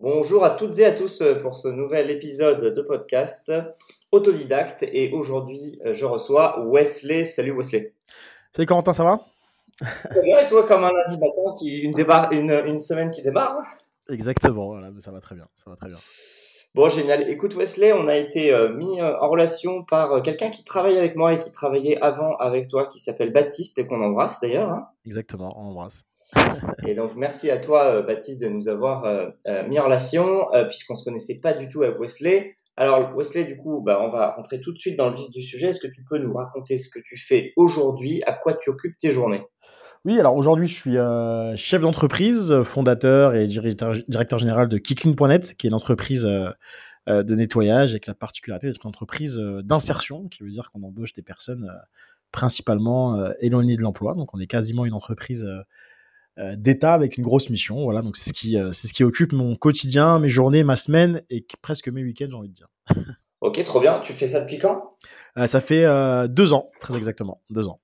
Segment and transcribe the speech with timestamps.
[0.00, 3.52] Bonjour à toutes et à tous pour ce nouvel épisode de podcast
[4.10, 4.82] autodidacte.
[4.82, 7.22] Et aujourd'hui, je reçois Wesley.
[7.22, 7.94] Salut Wesley.
[8.52, 9.20] Salut Corentin, ça va?
[10.10, 11.94] Très bien, et toi, comme un lundi matin, qui, une,
[12.32, 13.64] une, une semaine qui démarre?
[14.08, 15.46] Exactement, voilà, ça va très bien.
[15.56, 15.98] Ça va très bien.
[16.74, 17.30] Bon, génial.
[17.30, 20.98] Écoute, Wesley, on a été euh, mis euh, en relation par euh, quelqu'un qui travaille
[20.98, 24.70] avec moi et qui travaillait avant avec toi, qui s'appelle Baptiste, et qu'on embrasse d'ailleurs.
[24.70, 24.88] Hein.
[25.06, 26.02] Exactement, on embrasse.
[26.84, 29.04] et donc, merci à toi, Baptiste, de nous avoir
[29.68, 32.56] mis en relation, puisqu'on se connaissait pas du tout avec Wesley.
[32.76, 35.42] Alors, Wesley, du coup, bah, on va rentrer tout de suite dans le vif du
[35.42, 35.68] sujet.
[35.68, 38.98] Est-ce que tu peux nous raconter ce que tu fais aujourd'hui, à quoi tu occupes
[38.98, 39.42] tes journées?
[40.04, 45.56] Oui, alors aujourd'hui, je suis euh, chef d'entreprise, fondateur et directeur, directeur général de Kicklin.net,
[45.56, 46.50] qui est une entreprise euh,
[47.08, 51.14] euh, de nettoyage avec la particularité d'être une entreprise d'insertion, qui veut dire qu'on embauche
[51.14, 51.72] des personnes
[52.32, 54.14] principalement éloignées de l'emploi.
[54.14, 55.48] Donc, on est quasiment une entreprise
[56.36, 57.84] d'État avec une grosse mission.
[57.84, 61.22] Voilà, donc c'est ce qui c'est ce qui occupe mon quotidien, mes journées, ma semaine
[61.30, 62.68] et presque mes week-ends, j'ai envie de dire.
[63.40, 64.00] ok, trop bien.
[64.00, 64.96] Tu fais ça depuis quand?
[65.46, 65.86] Ça fait
[66.28, 67.80] deux ans, très exactement, deux ans.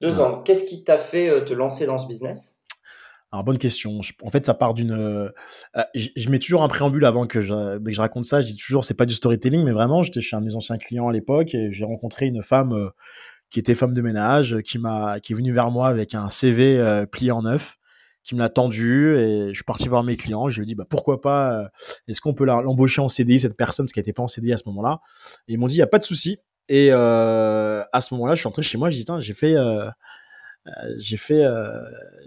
[0.00, 0.42] Deux ans.
[0.42, 2.60] Qu'est-ce qui t'a fait euh, te lancer dans ce business?
[3.32, 4.00] Alors, bonne question.
[4.22, 4.92] en fait, ça part d'une.
[4.92, 5.28] Euh,
[5.76, 8.40] euh, je, mets toujours un préambule avant que je, dès que je raconte ça.
[8.40, 10.78] Je dis toujours, c'est pas du storytelling, mais vraiment, j'étais chez un de mes anciens
[10.78, 12.90] clients à l'époque et j'ai rencontré une femme
[13.50, 17.04] qui était femme de ménage, qui m'a, qui est venue vers moi avec un CV
[17.12, 17.76] plié en neuf,
[18.24, 20.48] qui me l'a tendu et je suis parti voir mes clients.
[20.48, 21.70] Je lui ai dit, bah pourquoi pas
[22.08, 24.56] Est-ce qu'on peut l'embaucher en CDI cette personne, parce qu'elle n'était pas en CDI à
[24.56, 25.00] ce moment-là
[25.46, 26.38] Et ils m'ont dit, il y a pas de souci.
[26.70, 29.90] Et euh, à ce moment-là, je suis entré chez moi, j'ai dit, j'ai fait, euh,
[30.68, 31.18] euh, j'ai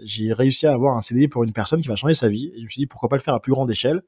[0.02, 2.52] j'ai réussi à avoir un CDI pour une personne qui va changer sa vie.
[2.54, 4.02] Et je me suis dit, pourquoi pas le faire à plus grande échelle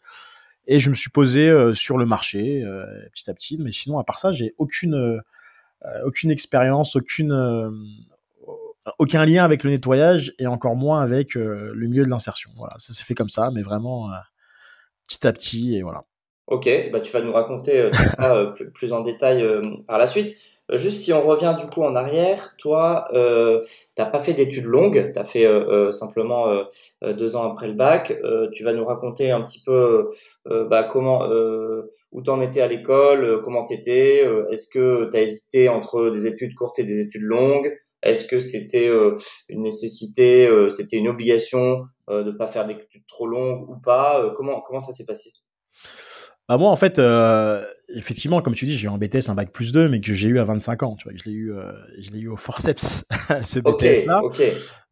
[0.67, 2.63] Et je me suis posé sur le marché
[3.15, 3.57] petit à petit.
[3.57, 5.23] Mais sinon, à part ça, j'ai aucune,
[6.05, 7.33] aucune expérience, aucune,
[8.99, 12.51] aucun lien avec le nettoyage et encore moins avec le milieu de l'insertion.
[12.57, 14.11] Voilà, ça s'est fait comme ça, mais vraiment
[15.09, 16.05] petit à petit et voilà.
[16.47, 19.99] Ok, bah tu vas nous raconter euh, tout ça euh, plus, en détail euh, par
[19.99, 20.37] la suite.
[20.73, 23.63] Juste si on revient du coup en arrière, toi, euh,
[23.97, 25.47] t'as pas fait d'études longues, tu as fait
[25.93, 26.49] simplement
[27.03, 28.13] deux ans après le bac.
[28.53, 30.11] tu vas nous raconter un petit peu
[30.45, 31.29] bah, comment,
[32.11, 34.27] où t'en étais à l'école, comment t'étais.
[34.51, 37.73] Est-ce que tu as hésité entre des études courtes et des études longues?
[38.03, 38.91] Est-ce que c'était
[39.49, 44.33] une nécessité, c'était une obligation de pas faire d'études trop longues ou pas?
[44.35, 45.31] Comment comment ça s'est passé?
[46.49, 49.51] Bah moi, en fait, euh, effectivement, comme tu dis, j'ai eu un BTS, un bac
[49.51, 50.97] plus 2, mais que j'ai eu à 25 ans.
[50.97, 53.05] Tu vois, je l'ai eu, euh, je l'ai eu au forceps,
[53.43, 54.23] ce BTS-là.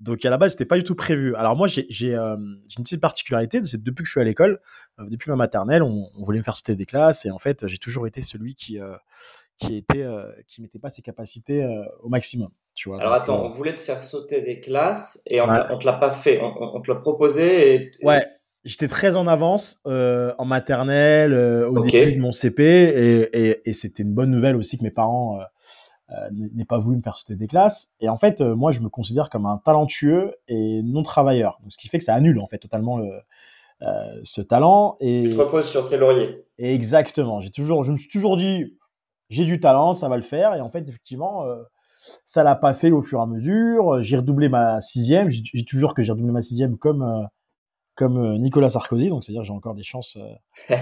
[0.00, 1.34] Donc à la base, c'était pas du tout prévu.
[1.36, 2.36] Alors moi, j'ai, j'ai, euh,
[2.68, 4.60] j'ai une petite particularité, c'est depuis que je suis à l'école,
[4.98, 7.66] euh, depuis ma maternelle, on, on, voulait me faire sauter des classes, et en fait,
[7.66, 8.78] j'ai toujours été celui qui
[9.58, 10.04] qui était,
[10.48, 11.64] qui mettait pas ses capacités
[12.02, 12.50] au maximum.
[12.74, 13.00] Tu vois.
[13.00, 16.10] Alors attends, on voulait te faire sauter des classes, et on, on te l'a pas
[16.10, 17.74] fait, on, on te l'a proposé.
[17.74, 18.26] Et, Ouais
[18.64, 23.68] j'étais très en avance euh, en maternelle euh, au début de mon CP et, et,
[23.68, 25.44] et c'était une bonne nouvelle aussi que mes parents euh,
[26.10, 27.92] euh n'aient pas voulu me faire sauter des classes.
[28.00, 31.58] Et en fait, moi, je me considère comme un talentueux et non travailleur.
[31.62, 33.10] Donc, ce qui fait que ça annule en fait totalement le,
[34.22, 34.96] ce talent.
[35.00, 36.44] Et tu te reposes sur tes lauriers.
[36.58, 37.40] Exactement.
[37.40, 38.76] J'ai toujours, je me suis toujours dit,
[39.30, 40.54] j'ai du talent, ça va le faire.
[40.54, 41.46] Et en fait, effectivement.
[42.26, 44.02] ça l'a pas fait au fur et à mesure.
[44.02, 45.30] J'ai redoublé ma sixième.
[45.30, 47.28] J'ai toujours que j'ai redoublé ma sixième comme
[47.94, 50.16] comme euh, Nicolas Sarkozy, donc c'est-à-dire j'ai encore des chances
[50.70, 50.74] euh,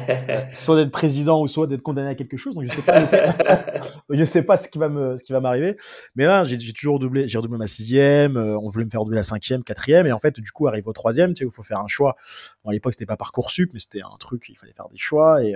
[0.55, 2.55] soit d'être président ou soit d'être condamné à quelque chose.
[2.55, 3.01] Donc je sais pas,
[4.11, 5.77] je sais pas ce qui va me, ce qui va m'arriver.
[6.17, 8.37] Mais là, j'ai toujours redoublé, j'ai redoublé ma sixième.
[8.37, 10.89] Euh, on voulait me faire redoubler la cinquième, quatrième, et en fait, du coup, arrive
[10.89, 12.17] au troisième, tu sais, il faut faire un choix.
[12.65, 15.45] Bon, à l'époque, c'était pas parcoursup, mais c'était un truc, il fallait faire des choix
[15.45, 15.55] et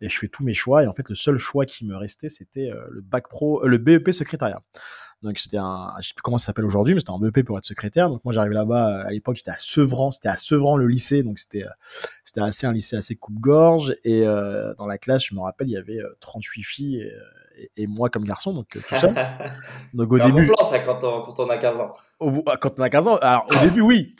[0.00, 0.82] et je fais tous mes choix.
[0.82, 4.10] Et en fait, le seul choix qui me restait, c'était le bac pro, le BEP
[4.10, 4.60] secrétariat.
[5.22, 7.58] Donc c'était un, je sais plus comment ça s'appelle aujourd'hui, mais c'était un BEP pour
[7.58, 8.08] être secrétaire.
[8.08, 11.38] Donc moi j'arrive là-bas à l'époque, j'étais à Sevran, c'était à Sevran le lycée, donc
[11.38, 11.70] c'était euh,
[12.24, 13.94] c'était assez un lycée assez coupe-gorge.
[14.04, 17.12] Et euh, dans la classe, je me rappelle, il y avait 38 euh, filles
[17.58, 19.14] et, et, moi comme garçon, donc tout seul.
[19.94, 20.42] Donc au début.
[20.42, 21.94] Un plan ça quand on, quand on a 15 ans.
[22.18, 24.16] Au, ah, quand on a 15 ans, alors au début oui,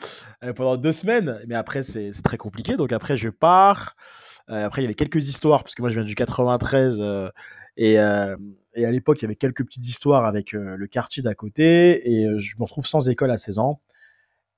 [0.55, 2.75] pendant deux semaines, mais après c'est très compliqué.
[2.75, 3.95] Donc après je pars.
[4.47, 7.01] après il y avait quelques histoires parce que moi je viens du 93
[7.77, 7.97] et
[8.73, 12.11] et à l'époque, il y avait quelques petites histoires avec euh, le quartier d'à côté.
[12.11, 13.81] Et euh, je me retrouve sans école à 16 ans.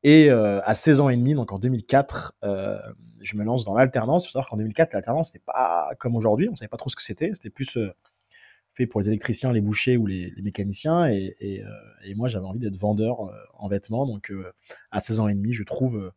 [0.04, 2.36] Et euh, à 16 ans et demi, donc en 2004,
[3.21, 4.25] je me lance dans l'alternance.
[4.25, 6.50] Il faut savoir qu'en 2004, l'alternance, c'était pas comme aujourd'hui.
[6.51, 7.31] On savait pas trop ce que c'était.
[7.33, 7.80] C'était plus
[8.74, 11.07] fait pour les électriciens, les bouchers ou les, les mécaniciens.
[11.07, 11.63] Et, et,
[12.04, 14.06] et moi, j'avais envie d'être vendeur en vêtements.
[14.06, 14.33] Donc,
[14.92, 16.12] à 16 ans et demi, je trouve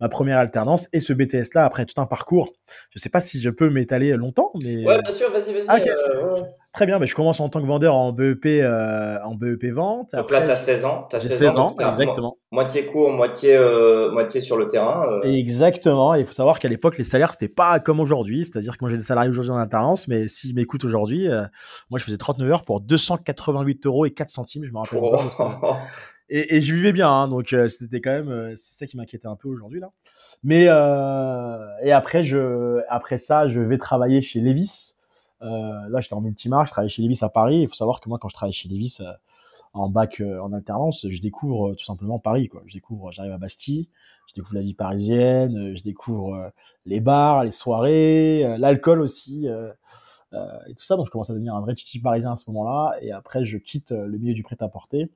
[0.00, 2.54] ma première alternance et ce BTS-là après tout un parcours.
[2.88, 4.86] Je sais pas si je peux m'étaler longtemps, mais.
[4.86, 5.66] Ouais, bien sûr, vas-y, vas-y.
[5.68, 5.78] Ah,
[6.76, 10.10] Très bien, mais je commence en tant que vendeur en BEP, euh, en BEP vente.
[10.12, 11.08] Donc là, tu as 16 ans.
[11.10, 12.36] As 16, ans, exactement.
[12.50, 15.10] moitié cours, moitié, euh, moitié sur le terrain.
[15.10, 15.22] Euh.
[15.22, 16.12] Exactement.
[16.12, 18.44] Il faut savoir qu'à l'époque, les salaires, c'était pas comme aujourd'hui.
[18.44, 21.28] C'est-à-dire que moi, j'ai des salariés aujourd'hui en alternance, mais s'ils m'écoutent aujourd'hui,
[21.88, 25.00] moi, je faisais 39 heures pour 288 euros et 4 centimes, je me rappelle.
[25.00, 25.16] Oh.
[26.28, 29.36] et, et, je vivais bien, hein, donc c'était quand même, c'est ça qui m'inquiétait un
[29.36, 29.92] peu aujourd'hui là.
[30.44, 34.95] Mais et après, je, après ça, je vais travailler chez Levis.
[35.46, 37.60] Euh, là, j'étais en multimarque, je travaillais chez Levis à Paris.
[37.62, 39.12] Il faut savoir que moi, quand je travaille chez Levis euh,
[39.74, 42.50] en bac euh, en alternance, je découvre tout simplement Paris.
[42.66, 43.88] Je découvre, j'arrive à Bastille,
[44.28, 46.52] je découvre la vie parisienne, je découvre
[46.84, 49.46] les bars, les soirées, l'alcool aussi.
[49.46, 52.96] et tout ça, donc je commence à devenir un vrai titi parisien à ce moment-là.
[53.00, 55.10] Et après, je quitte le milieu du prêt-à-porter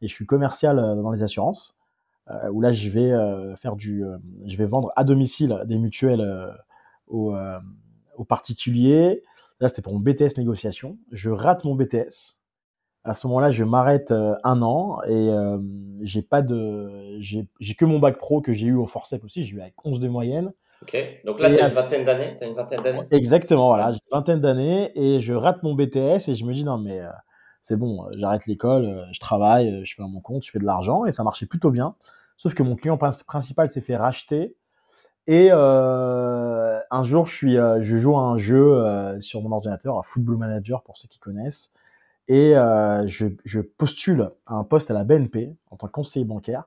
[0.00, 1.76] et je suis commercial dans les assurances.
[2.52, 3.12] où là, je vais
[3.56, 4.04] faire du,
[4.46, 6.54] je vais vendre à domicile des mutuelles
[7.08, 7.34] aux
[8.28, 9.24] particuliers
[9.62, 10.98] Là, c'était pour mon BTS négociation.
[11.12, 12.36] Je rate mon BTS.
[13.04, 15.56] À ce moment-là, je m'arrête euh, un an et euh,
[16.00, 17.46] j'ai pas de, j'ai
[17.78, 19.44] que mon bac pro que j'ai eu au forceps aussi.
[19.44, 20.52] J'ai eu avec 11 de moyenne.
[20.82, 20.96] Ok.
[21.24, 22.36] Donc là, tu as une vingtaine d'années.
[22.42, 23.06] une vingtaine d'années.
[23.12, 23.68] Exactement.
[23.68, 26.78] Voilà, j'ai une vingtaine d'années et je rate mon BTS et je me dis non
[26.78, 27.10] mais euh,
[27.60, 31.12] c'est bon, j'arrête l'école, je travaille, je fais mon compte, je fais de l'argent et
[31.12, 31.94] ça marchait plutôt bien.
[32.36, 34.56] Sauf que mon client principal s'est fait racheter
[35.28, 39.52] et euh, un jour, je, suis, euh, je joue à un jeu euh, sur mon
[39.52, 41.72] ordinateur, un Football Manager pour ceux qui connaissent,
[42.28, 46.64] et je, je, postule à un poste à la BNP en tant que conseiller bancaire.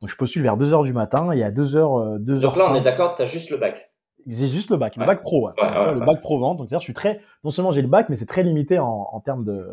[0.00, 2.18] Donc je postule vers 2h du matin et à 2h...
[2.20, 3.90] 2 donc là, on est d'accord, tu as juste le bac.
[4.26, 5.48] J'ai juste le bac, le bac pro.
[5.48, 6.58] le bac pro vente.
[6.58, 7.20] Donc c'est-à-dire, je suis très...
[7.42, 9.68] Non seulement j'ai le bac, mais c'est très limité en, en termes de...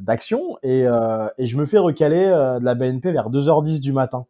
[0.00, 0.86] d'action et,
[1.38, 4.26] et je me fais recaler de la BNP vers 2h10 du matin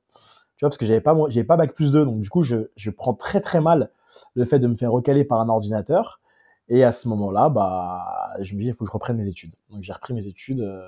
[0.68, 3.40] parce que j'avais pas, pas bac plus 2, donc du coup, je, je, prends très
[3.40, 3.90] très mal
[4.34, 6.20] le fait de me faire recaler par un ordinateur.
[6.68, 8.00] Et à ce moment-là, bah,
[8.40, 9.52] je me dis, il faut que je reprenne mes études.
[9.70, 10.80] Donc j'ai repris mes études euh,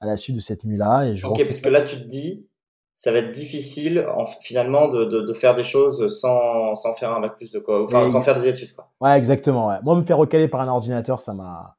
[0.00, 1.04] à la suite de cette nuit-là.
[1.04, 2.46] Et je ok, parce que là, tu te dis,
[2.94, 7.12] ça va être difficile en, finalement de, de, de, faire des choses sans, sans faire
[7.12, 8.74] un bac plus de quoi, enfin sans faire des études.
[8.74, 8.90] Quoi.
[9.00, 9.68] Ouais, exactement.
[9.68, 9.76] Ouais.
[9.82, 11.76] Moi, me faire recaler par un ordinateur, ça m'a,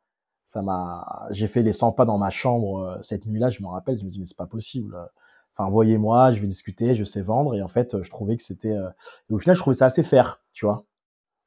[0.47, 3.49] ça m'a, j'ai fait les 100 pas dans ma chambre euh, cette nuit-là.
[3.49, 4.95] Je me rappelle, je me dis mais c'est pas possible
[5.53, 7.55] enfin voyez-moi, je vais discuter, je sais vendre.
[7.55, 8.89] Et en fait, je trouvais que c'était, euh,
[9.29, 10.85] au final, je trouvais ça assez fair, tu vois.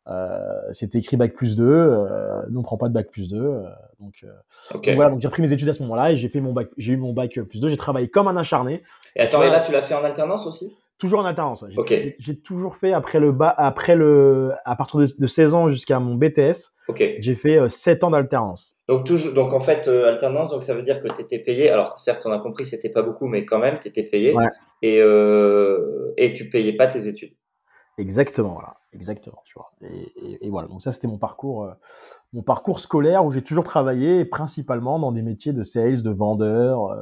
[0.06, 3.38] Euh, c'était écrit bac plus 2, euh, nous on prend pas de bac plus 2,
[3.38, 3.62] euh,
[4.00, 4.26] donc,
[4.72, 6.68] donc, voilà, donc j'ai repris mes études à ce moment-là et j'ai fait mon bac,
[6.76, 8.82] j'ai eu mon bac plus 2, j'ai travaillé comme un acharné.
[9.16, 10.76] Et attends, et là tu l'as fait en alternance aussi?
[10.98, 11.64] Toujours en alternance.
[12.18, 16.14] J'ai toujours fait après le bas, après le, à partir de, 16 ans jusqu'à mon
[16.14, 16.72] BTS.
[17.18, 18.76] J'ai fait 7 euh, ans d'alternance.
[18.88, 21.68] Donc toujours, donc en fait euh, alternance, donc ça veut dire que tu étais payé.
[21.68, 24.36] Alors certes, on a compris, c'était pas beaucoup, mais quand même, tu étais payé.
[24.82, 27.32] Et euh, et tu payais pas tes études.
[27.96, 29.72] Exactement, voilà, exactement, tu vois.
[29.82, 31.68] Et, voilà, donc ça c'était mon parcours,
[32.32, 36.96] mon parcours scolaire où j'ai toujours travaillé principalement dans des métiers de sales, de vendeur.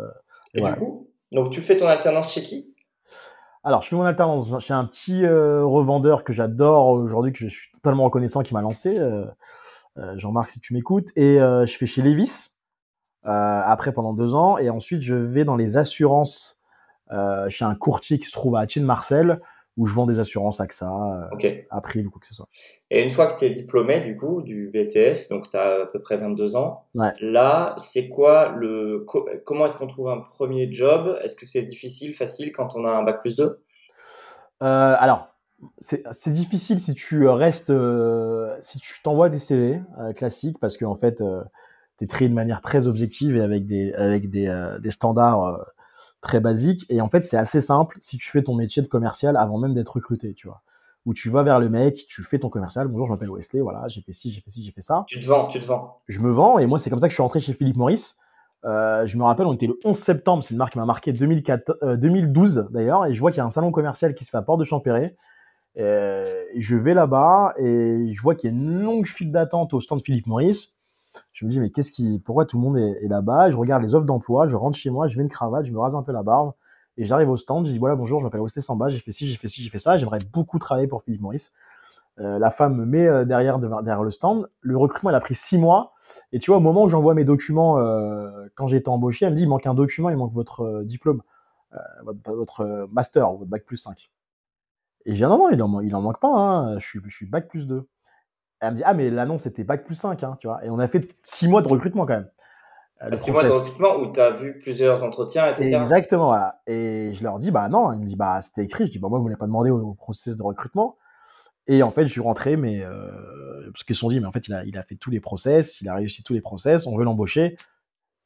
[0.54, 2.72] et du coup, donc tu fais ton alternance chez qui?
[3.64, 7.46] Alors, je fais mon alternance chez un petit euh, revendeur que j'adore aujourd'hui, que je
[7.46, 8.98] suis totalement reconnaissant, qui m'a lancé.
[8.98, 9.24] Euh,
[9.98, 11.10] euh, Jean-Marc, si tu m'écoutes.
[11.16, 12.54] Et je fais chez Levis,
[13.22, 14.58] après pendant deux ans.
[14.58, 16.60] Et ensuite, je vais dans les assurances
[17.48, 19.40] chez un courtier qui se trouve à Tine Marcel,
[19.76, 21.66] où je vends des assurances AXA, euh, okay.
[21.70, 22.48] April ou quoi que ce soit.
[22.90, 25.86] Et une fois que tu es diplômé du coup du BTS, donc tu as à
[25.86, 26.86] peu près 22 ans,
[27.20, 29.06] là, c'est quoi le
[29.44, 31.18] comment est-ce qu'on trouve un premier job?
[31.24, 33.56] Est-ce que c'est difficile, facile quand on a un bac plus 2 euh,
[34.60, 35.28] Alors,
[35.80, 40.90] c'est difficile si tu restes, euh, si tu t'envoies des CV euh, classiques, parce qu'en
[40.90, 41.22] en fait,
[41.96, 45.64] tu es trié de manière très objective et avec des, avec des, des standards
[46.22, 46.86] très basique.
[46.88, 49.74] Et en fait, c'est assez simple si tu fais ton métier de commercial avant même
[49.74, 50.62] d'être recruté, tu vois.
[51.04, 52.88] Où tu vas vers le mec, tu fais ton commercial.
[52.88, 55.04] Bonjour, je m'appelle Wesley, voilà, j'ai fait ci, j'ai fait ci, j'ai fait ça.
[55.08, 56.00] Tu te vends, tu te vends.
[56.08, 58.16] Je me vends et moi, c'est comme ça que je suis rentré chez Philippe Maurice.
[58.64, 61.12] Euh, je me rappelle, on était le 11 septembre, c'est une marque qui m'a marqué
[61.12, 64.30] 2004, 2012 euh, d'ailleurs, et je vois qu'il y a un salon commercial qui se
[64.30, 65.16] fait à Porte de Champéret.
[65.78, 69.80] Euh, je vais là-bas et je vois qu'il y a une longue file d'attente au
[69.80, 70.74] stand de Philippe Maurice.
[71.32, 73.50] Je me dis, mais qu'est-ce qui, pourquoi tout le monde est, là-bas?
[73.50, 75.78] Je regarde les offres d'emploi, je rentre chez moi, je mets une cravate, je me
[75.78, 76.52] rase un peu la barbe,
[76.96, 79.28] et j'arrive au stand, je dis, voilà, bonjour, je m'appelle Wesley Samba, j'ai fait ci,
[79.28, 81.52] j'ai fait ci, j'ai fait ça, j'aimerais beaucoup travailler pour Philippe Maurice.
[82.20, 84.48] Euh, la femme me met euh, derrière, derrière le stand.
[84.60, 85.94] Le recrutement, elle a pris six mois.
[86.32, 89.32] Et tu vois, au moment où j'envoie mes documents, euh, quand j'ai été embauché, elle
[89.32, 91.22] me dit, il manque un document, il manque votre diplôme,
[92.04, 94.10] votre, master, votre bac plus 5.
[95.06, 97.00] Et je dis, ah non, non, il en, il en manque pas, hein, je, suis,
[97.02, 97.88] je suis bac plus 2
[98.62, 100.64] elle me dit, ah, mais l'annonce c'était bac plus 5, hein, tu vois.
[100.64, 102.30] Et on a fait six mois de recrutement quand même.
[103.02, 105.74] Euh, six mois de recrutement où tu as vu plusieurs entretiens, etc.
[105.74, 106.60] Exactement, voilà.
[106.68, 108.86] Et je leur dis, bah non, il me dit, bah c'était écrit.
[108.86, 110.96] Je dis, bah moi, vous ne m'avez pas demandé au, processus de recrutement.
[111.66, 112.84] Et en fait, je suis rentré, mais
[113.72, 115.20] parce qu'ils se sont dit, mais en fait, il a, il a fait tous les
[115.20, 117.56] process, il a réussi tous les process, on veut l'embaucher.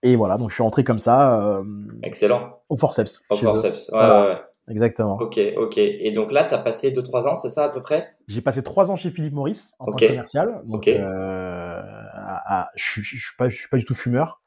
[0.03, 1.63] Et voilà, donc je suis rentré comme ça.
[2.03, 2.61] Excellent.
[2.69, 3.23] Au forceps.
[3.31, 4.39] Au forceps, ouais, ouais.
[4.69, 5.17] Exactement.
[5.21, 5.79] Ok, ok.
[5.79, 8.15] Et donc là, tu as passé 2-3 ans, c'est ça à peu près?
[8.27, 10.61] J'ai passé 3 ans chez Philippe Maurice en tant que commercial.
[10.65, 11.83] Donc, euh,
[12.75, 14.41] je ne suis, pas, du tout fumeur.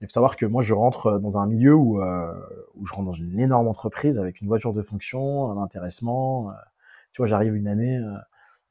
[0.00, 2.32] Il faut savoir que moi, je rentre dans un milieu où, euh,
[2.74, 6.50] où je rentre dans une énorme entreprise avec une voiture de fonction, un intéressement.
[6.50, 6.54] Euh,
[7.12, 8.00] tu vois, j'arrive une année,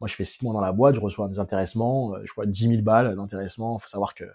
[0.02, 2.70] moi, je fais 6 mois dans la boîte, je reçois des intéressements, je vois 10
[2.70, 3.78] 000 balles d'intéressement.
[3.78, 4.26] Il faut savoir que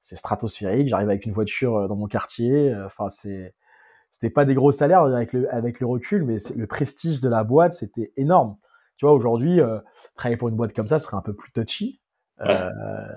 [0.00, 0.88] c'est stratosphérique.
[0.88, 2.74] J'arrive avec une voiture dans mon quartier.
[2.86, 3.54] Enfin, c'est
[4.12, 7.42] c'était pas des gros salaires avec le, avec le recul, mais le prestige de la
[7.42, 8.56] boîte, c'était énorme.
[8.98, 9.78] Tu vois, aujourd'hui, euh,
[10.14, 12.00] travailler pour une boîte comme ça serait un peu plus touchy.
[12.42, 12.68] Euh,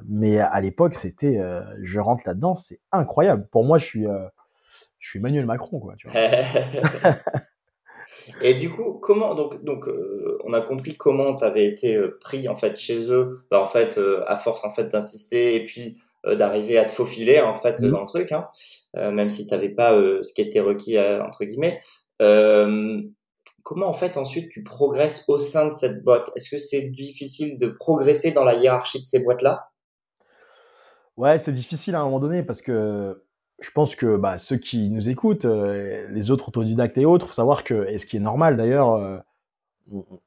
[0.08, 3.48] mais à l'époque, c'était, euh, je rentre là-dedans, c'est incroyable.
[3.52, 4.06] Pour moi, je suis,
[5.00, 5.94] je suis Emmanuel Macron, quoi.
[5.98, 6.20] Tu vois.
[8.42, 9.88] Et du coup, comment donc donc
[10.44, 14.00] on a compris comment tu avais été pris en fait chez eux, bah, en fait
[14.26, 15.98] à force en fait d'insister et puis
[16.34, 17.90] d'arriver à te faufiler en fait mmh.
[17.90, 18.48] dans le truc, hein,
[18.98, 21.80] euh, même si tu n'avais pas euh, ce qui était requis entre guillemets.
[23.64, 26.32] comment en fait ensuite tu progresses au sein de cette boîte?
[26.36, 29.70] Est-ce que c'est difficile de progresser dans la hiérarchie de ces boîtes-là?
[31.18, 33.24] Ouais, c'est difficile à un moment donné parce que
[33.60, 37.64] je pense que bah, ceux qui nous écoutent, les autres autodidactes et autres, faut savoir
[37.64, 39.24] que, et ce qui est normal d'ailleurs,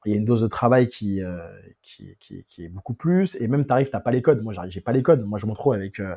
[0.05, 1.39] il y a une dose de travail qui, euh,
[1.81, 3.35] qui, qui, qui, est beaucoup plus.
[3.39, 4.41] Et même, tu n'as pas les codes.
[4.41, 5.25] Moi, j'ai pas les codes.
[5.25, 6.15] Moi, je me retrouve avec euh,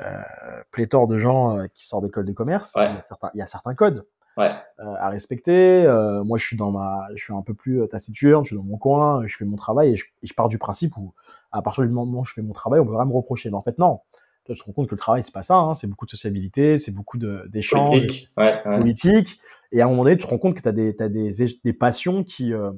[0.00, 0.22] euh,
[0.70, 2.72] pléthore de gens qui sortent d'école de commerce.
[2.76, 4.52] Il, y a certains, il, y a certains, codes ouais.
[4.78, 5.84] À respecter.
[6.24, 8.44] moi, je suis dans ma, je suis un peu plus taciturne.
[8.44, 9.26] Je suis dans mon coin.
[9.26, 11.12] Je fais mon travail et je, je, pars du principe où,
[11.50, 13.50] à partir du moment où je fais mon travail, on peut vraiment me reprocher.
[13.50, 14.00] Mais en fait, non.
[14.44, 15.56] tu te rends compte que le travail, c'est pas ça.
[15.56, 15.74] Hein.
[15.74, 18.28] C'est beaucoup de sociabilité, c'est beaucoup d'échanges politiques.
[18.36, 18.62] Ouais.
[18.62, 19.40] Politique.
[19.72, 21.30] Et à un moment donné, tu te rends compte que tu as, des, as des,
[21.64, 22.72] des passions qui, euh,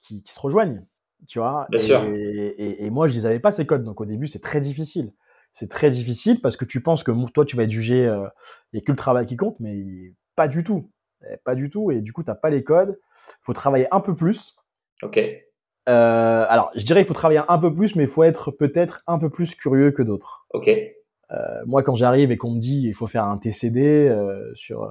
[0.00, 0.84] qui, qui, se rejoignent.
[1.28, 2.04] Tu vois Bien et, sûr.
[2.04, 3.84] Et, et, moi, je les avais pas ces codes.
[3.84, 5.12] Donc au début, c'est très difficile.
[5.52, 8.28] C'est très difficile parce que tu penses que toi, tu vas être jugé, il euh,
[8.72, 9.84] n'y a que le travail qui compte, mais
[10.34, 10.90] pas du tout.
[11.24, 11.90] Eh, pas du tout.
[11.90, 12.98] Et du coup, tu n'as pas les codes.
[13.28, 14.56] Il faut travailler un peu plus.
[15.02, 15.18] Ok.
[15.88, 19.02] Euh, alors, je dirais qu'il faut travailler un peu plus, mais il faut être peut-être
[19.06, 20.46] un peu plus curieux que d'autres.
[20.50, 20.68] Ok.
[20.68, 24.90] Euh, moi, quand j'arrive et qu'on me dit il faut faire un TCD euh, sur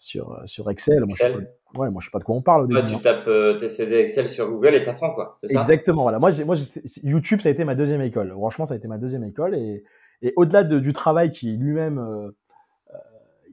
[0.00, 1.04] sur, euh, sur Excel.
[1.04, 1.32] Excel.
[1.32, 1.42] Moi,
[1.74, 2.64] je ouais, moi, je sais pas de quoi on parle.
[2.64, 3.00] Au début, tu hein.
[3.02, 5.36] tapes euh, TCD Excel sur Google et t'apprends, quoi.
[5.42, 5.60] Ça?
[5.60, 6.18] Exactement, voilà.
[6.18, 6.56] Moi, moi
[7.02, 8.30] YouTube, ça a été ma deuxième école.
[8.30, 9.54] Franchement, ça a été ma deuxième école.
[9.54, 9.84] Et,
[10.22, 12.30] et au-delà de, du travail qui lui-même, euh,
[12.94, 12.98] euh,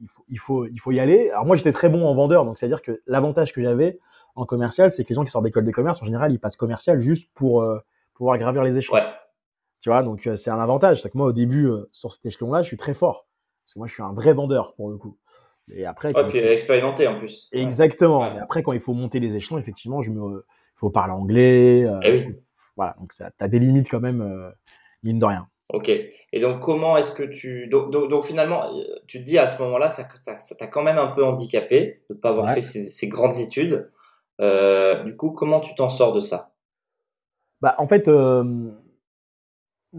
[0.02, 1.30] il, faut, il, faut, il faut y aller.
[1.32, 2.46] Alors, moi, j'étais très bon en vendeur.
[2.46, 4.00] Donc, c'est-à-dire que l'avantage que j'avais
[4.36, 6.56] en commercial, c'est que les gens qui sortent d'école de commerce, en général, ils passent
[6.56, 7.80] commercial juste pour euh,
[8.14, 8.96] pouvoir gravir les échelons.
[8.96, 9.06] Ouais.
[9.82, 11.02] Tu vois, donc c'est un avantage.
[11.02, 13.28] C'est que moi, au début, sur cet échelon-là, je suis très fort.
[13.66, 15.18] Parce que moi, je suis un vrai vendeur, pour le coup.
[15.74, 17.50] Et après, ouais, puis expérimenté en plus.
[17.52, 18.22] Exactement.
[18.22, 18.36] Ouais.
[18.36, 21.84] Et après, quand il faut monter les échelons, effectivement, je me, il faut parler anglais.
[21.84, 22.36] Euh, eh oui.
[22.76, 24.50] Voilà, donc ça, as des limites quand même, euh,
[25.04, 25.48] mine de rien.
[25.70, 25.90] Ok.
[25.90, 27.68] Et donc, comment est-ce que tu.
[27.68, 28.70] Donc, donc, donc, finalement,
[29.08, 30.08] tu te dis à ce moment-là, ça
[30.58, 32.54] t'a quand même un peu handicapé de ne pas avoir ouais.
[32.54, 33.90] fait ces, ces, grandes études.
[34.40, 36.54] Euh, du coup, comment tu t'en sors de ça?
[37.62, 38.72] Bah, En fait, euh,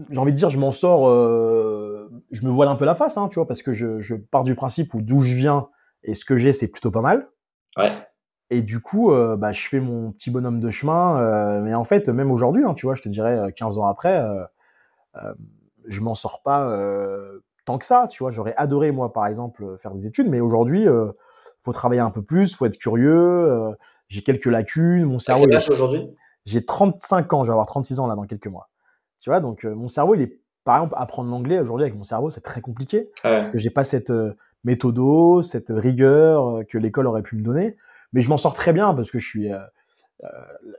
[0.09, 1.78] j'ai envie de dire, je m'en sors euh,
[2.31, 4.43] je me voile un peu la face, hein, tu vois, parce que je, je pars
[4.43, 5.69] du principe où d'où je viens
[6.03, 7.27] et ce que j'ai, c'est plutôt pas mal.
[7.77, 7.91] Ouais.
[8.49, 11.19] Et du coup, euh, bah, je fais mon petit bonhomme de chemin.
[11.19, 14.23] Euh, mais en fait, même aujourd'hui, hein, tu vois, je te dirais 15 ans après,
[15.85, 16.75] je m'en sors pas
[17.65, 18.07] tant que ça.
[18.09, 21.11] Tu vois, j'aurais adoré moi, par exemple, faire des études, mais aujourd'hui, euh,
[21.61, 23.75] faut travailler un peu plus, faut être curieux.
[24.07, 25.45] j'ai quelques lacunes, mon cerveau.
[25.45, 26.09] Quel âge aujourd'hui?
[26.45, 28.69] J'ai 35 ans, je vais avoir 36 ans là dans quelques mois.
[29.19, 30.38] Tu vois, donc mon cerveau, il est
[30.69, 33.37] par exemple, apprendre l'anglais aujourd'hui avec mon cerveau, c'est très compliqué ouais.
[33.37, 37.41] parce que j'ai pas cette euh, méthodo, cette rigueur euh, que l'école aurait pu me
[37.41, 37.75] donner.
[38.13, 39.57] Mais je m'en sors très bien parce que je suis euh,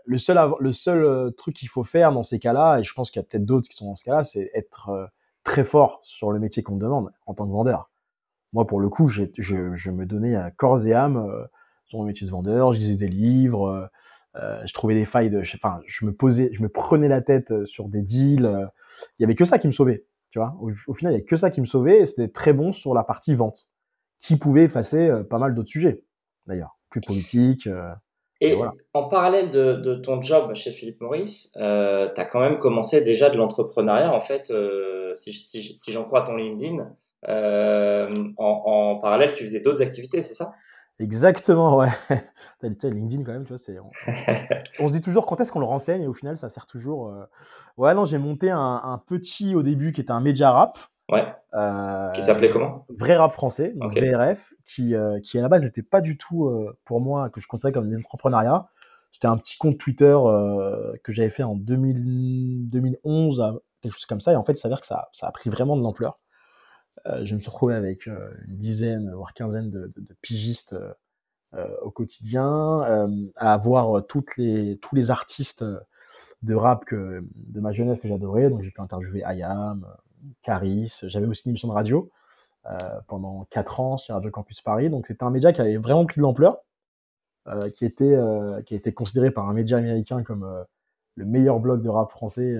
[0.05, 3.19] le seul le seul truc qu'il faut faire dans ces cas-là, et je pense qu'il
[3.19, 5.11] y a peut-être d'autres qui sont dans ce cas-là, c'est être
[5.43, 7.91] très fort sur le métier qu'on me demande en tant que vendeur.
[8.53, 11.49] Moi, pour le coup, je, je, me donnais à corps et âme
[11.87, 12.75] sur mon métier de vendeur.
[12.75, 13.91] Je lisais des livres,
[14.37, 17.89] je trouvais des failles de, enfin, je me posais, je me prenais la tête sur
[17.89, 18.71] des deals
[19.19, 20.05] il y avait que ça qui me sauvait.
[20.31, 22.29] Tu vois, au, au, final, il y avait que ça qui me sauvait et c'était
[22.29, 23.69] très bon sur la partie vente,
[24.21, 26.03] qui pouvait effacer euh, pas mal d'autres sujets,
[26.47, 27.67] d'ailleurs, plus politiques.
[27.67, 27.91] Euh,
[28.41, 28.73] et, et voilà.
[28.95, 33.03] en parallèle de, de, ton job chez Philippe Maurice, euh, tu as quand même commencé
[33.03, 36.95] déjà de l'entrepreneuriat, en fait, euh, si, si, si j'en crois ton LinkedIn.
[37.27, 40.53] En, en, parallèle, tu faisais d'autres activités, c'est ça?
[41.01, 41.89] Exactement, ouais.
[42.63, 43.79] LinkedIn quand même, tu vois, c'est.
[43.79, 43.91] On,
[44.81, 47.09] on, se dit toujours quand est-ce qu'on le renseigne et au final, ça sert toujours.
[47.09, 47.25] Euh...
[47.79, 50.79] Ouais, non, j'ai monté un, un, petit au début qui était un média rap.
[51.11, 51.27] Ouais.
[51.55, 52.85] Euh, qui s'appelait comment?
[52.91, 54.13] Vrai rap français, donc okay.
[54.13, 56.53] VRF, qui, euh, qui à la base n'était pas du tout
[56.85, 58.69] pour moi que je considérais comme l'entrepreneuriat.
[59.11, 60.17] C'était un petit compte Twitter
[61.03, 64.33] que j'avais fait en 2011, quelque chose comme ça.
[64.33, 66.21] Et en fait, ça s'avère que ça, ça a pris vraiment de l'ampleur.
[67.23, 69.91] Je me suis retrouvé avec une dizaine, voire quinzaine de,
[70.21, 70.75] pigistes
[71.83, 72.81] au quotidien,
[73.37, 75.65] à avoir toutes les, tous les artistes
[76.43, 78.49] de rap que, de ma jeunesse que j'adorais.
[78.51, 79.87] Donc j'ai pu interviewer Ayam,
[80.43, 81.01] Caris.
[81.05, 82.11] J'avais aussi une émission de radio
[82.67, 82.77] euh,
[83.07, 84.91] pendant 4 ans chez Radio Campus Paris.
[84.91, 86.59] Donc c'était un média qui avait vraiment pris de l'ampleur,
[87.49, 90.65] euh, qui était euh, qui a été considéré par un média américain comme
[91.17, 92.55] le meilleur blog de rap français.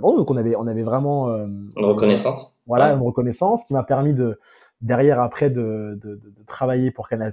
[0.00, 2.58] Bon, donc on avait on avait vraiment une reconnaissance.
[2.66, 4.38] Voilà, une reconnaissance qui m'a permis de
[4.80, 7.32] derrière après de, de, de, travailler pour Canal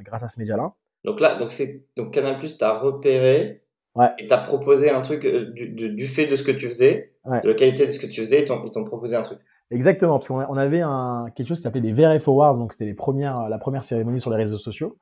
[0.00, 0.72] grâce à ce média-là.
[1.04, 3.62] Donc là, donc c'est donc Canal Plus t'a repéré
[3.94, 4.08] Ouais.
[4.18, 7.12] Et t'as proposé un truc euh, du, du, du, fait de ce que tu faisais,
[7.26, 9.38] de la qualité de ce que tu faisais, ils t'ont proposé un truc.
[9.70, 12.86] Exactement, parce qu'on on avait un, quelque chose qui s'appelait les VRF Awards, donc c'était
[12.86, 14.98] les premières, la première cérémonie sur les réseaux sociaux.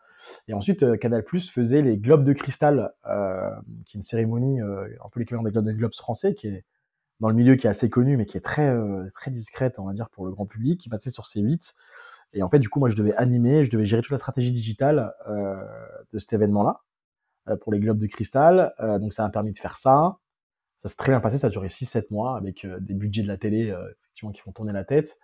[0.48, 3.50] Et ensuite, euh, Canal Plus faisait les Globes de Cristal, euh,
[3.86, 6.64] qui est une cérémonie euh, un peu l'équivalent des Globes de Globes français, qui est
[7.20, 9.84] dans le milieu qui est assez connu, mais qui est très euh, très discrète, on
[9.86, 11.74] va dire, pour le grand public, qui passait sur C8.
[12.32, 14.52] Et en fait, du coup, moi, je devais animer, je devais gérer toute la stratégie
[14.52, 15.12] digitale
[16.12, 16.80] de cet événement-là.
[17.48, 18.74] Euh, pour les globes de cristal.
[18.80, 20.18] Euh, donc ça m'a permis de faire ça.
[20.76, 23.28] Ça s'est très bien passé, ça a duré 6-7 mois avec euh, des budgets de
[23.28, 25.18] la télé effectivement qui font tourner la tête.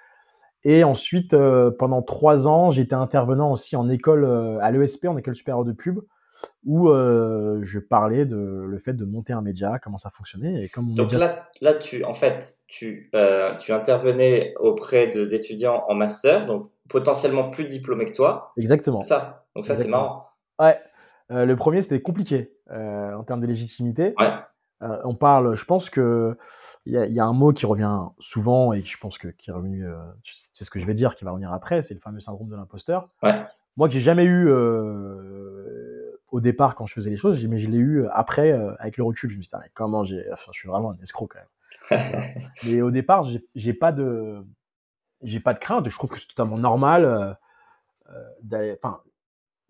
[0.65, 1.37] Et ensuite,
[1.79, 4.25] pendant trois ans, j'étais intervenant aussi en école
[4.61, 6.01] à l'ESP, en école supérieure de pub,
[6.65, 10.95] où je parlais de le fait de monter un média, comment ça fonctionnait et comment.
[10.95, 13.11] Donc là, là, tu, en fait, tu,
[13.61, 18.53] tu intervenais auprès d'étudiants en master, donc potentiellement plus diplômés que toi.
[18.57, 19.03] Exactement.
[19.03, 19.47] Ça.
[19.55, 20.29] Donc ça, c'est marrant.
[20.59, 20.79] Ouais.
[21.31, 24.15] Euh, le premier, c'était compliqué euh, en termes de légitimité.
[24.19, 24.33] Ouais.
[24.83, 26.37] Euh, on parle, je pense que
[26.85, 29.51] il y a, y a, un mot qui revient souvent et je pense que qui
[29.51, 29.85] est revenu,
[30.53, 32.55] c'est ce que je vais dire, qui va revenir après, c'est le fameux syndrome de
[32.55, 33.09] l'imposteur.
[33.25, 33.43] Ouais.
[33.77, 34.49] Moi, j'ai jamais eu
[36.37, 39.31] au départ quand je faisais les choses, mais je l'ai eu après avec le recul.
[39.31, 42.05] Je me suis dit, comment j'ai, enfin, je suis vraiment un escroc quand même.
[42.65, 43.25] mais au départ,
[43.55, 44.45] j'ai pas de,
[45.23, 45.89] j'ai pas de crainte.
[45.89, 47.39] Je trouve que c'est totalement normal.
[48.11, 49.01] Euh, enfin,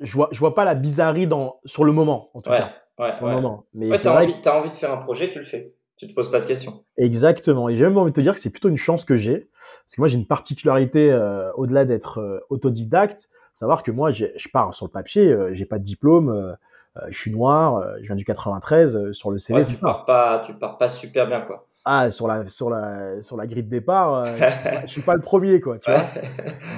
[0.00, 2.72] je vois, je vois pas la bizarrerie dans, sur le moment, en tout ouais, cas.
[2.98, 3.30] Ouais, sur ouais.
[3.30, 3.64] le moment.
[3.72, 5.72] Mais ouais, t'as envie, as envie de faire un projet, tu le fais.
[5.96, 6.84] Tu te poses pas de questions.
[6.96, 7.68] Exactement.
[7.68, 9.48] Et j'ai même envie de te dire que c'est plutôt une chance que j'ai.
[9.84, 14.48] Parce que moi, j'ai une particularité, euh, au-delà d'être euh, autodidacte, savoir que moi, je
[14.52, 16.52] pars sur le papier, euh, j'ai pas de diplôme, euh,
[16.98, 19.80] euh, je suis noir, euh, je viens du 93, sur le CV, ouais, tu ça.
[19.80, 21.66] pars pas, tu pars pas super bien, quoi.
[21.84, 25.02] Ah, sur la, sur la, sur la grille de départ, je suis, pas, je, suis
[25.02, 26.02] pas, le premier, quoi, tu vois.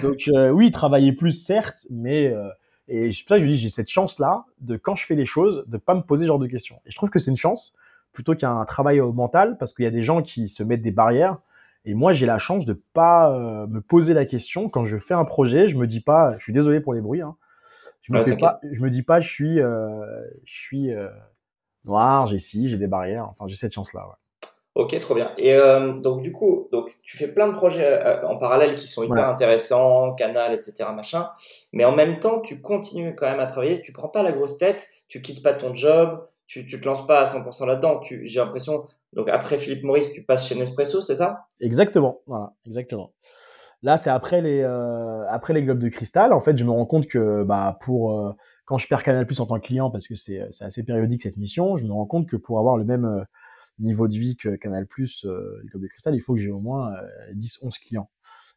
[0.02, 2.34] Donc, oui, travailler plus, certes, mais
[2.88, 5.26] et c'est pour ça que je dis, j'ai cette chance-là de quand je fais les
[5.26, 6.76] choses, de pas me poser ce genre de questions.
[6.86, 7.74] Et je trouve que c'est une chance
[8.12, 11.38] plutôt qu'un travail mental parce qu'il y a des gens qui se mettent des barrières.
[11.88, 15.14] Et moi, j'ai la chance de pas euh, me poser la question quand je fais
[15.14, 15.70] un projet.
[15.70, 17.22] Je me dis pas, je suis désolé pour les bruits.
[17.22, 17.35] Hein,
[18.03, 20.05] je me ouais, fais pas, je me dis pas, je suis, euh,
[20.44, 21.09] je suis euh,
[21.87, 23.31] noir, j'ai ci, j'ai des barrières.
[23.31, 24.07] Enfin, j'ai cette chance-là.
[24.07, 24.48] Ouais.
[24.74, 25.33] Ok, trop bien.
[25.38, 25.57] Et
[26.01, 30.14] donc du coup, donc tu fais plein de projets en parallèle qui sont hyper intéressants,
[30.14, 31.31] canal, etc., machin.
[31.72, 33.83] Mais en même temps, tu continues quand même à travailler.
[33.83, 34.87] Tu prends pas la grosse tête.
[35.09, 36.24] Tu quittes pas ton job.
[36.48, 38.00] Tu, tu te lances pas à 100% là-dedans.
[38.02, 38.87] J'ai l'impression.
[39.12, 41.46] Donc après Philippe Maurice, tu passes chez Nespresso, c'est ça?
[41.61, 42.20] Exactement.
[42.26, 43.12] Voilà, exactement.
[43.82, 46.32] Là, c'est après les euh, après les globes de cristal.
[46.32, 48.32] En fait, je me rends compte que bah pour euh,
[48.64, 51.37] quand je perds Canal Plus en tant que client, parce que c'est assez périodique cette
[51.37, 53.22] mission, je me rends compte que pour avoir le même euh,
[53.78, 56.58] niveau de vie que Canal Plus, les globes de cristal, il faut que j'ai au
[56.58, 56.92] moins
[57.34, 58.11] 10-11 clients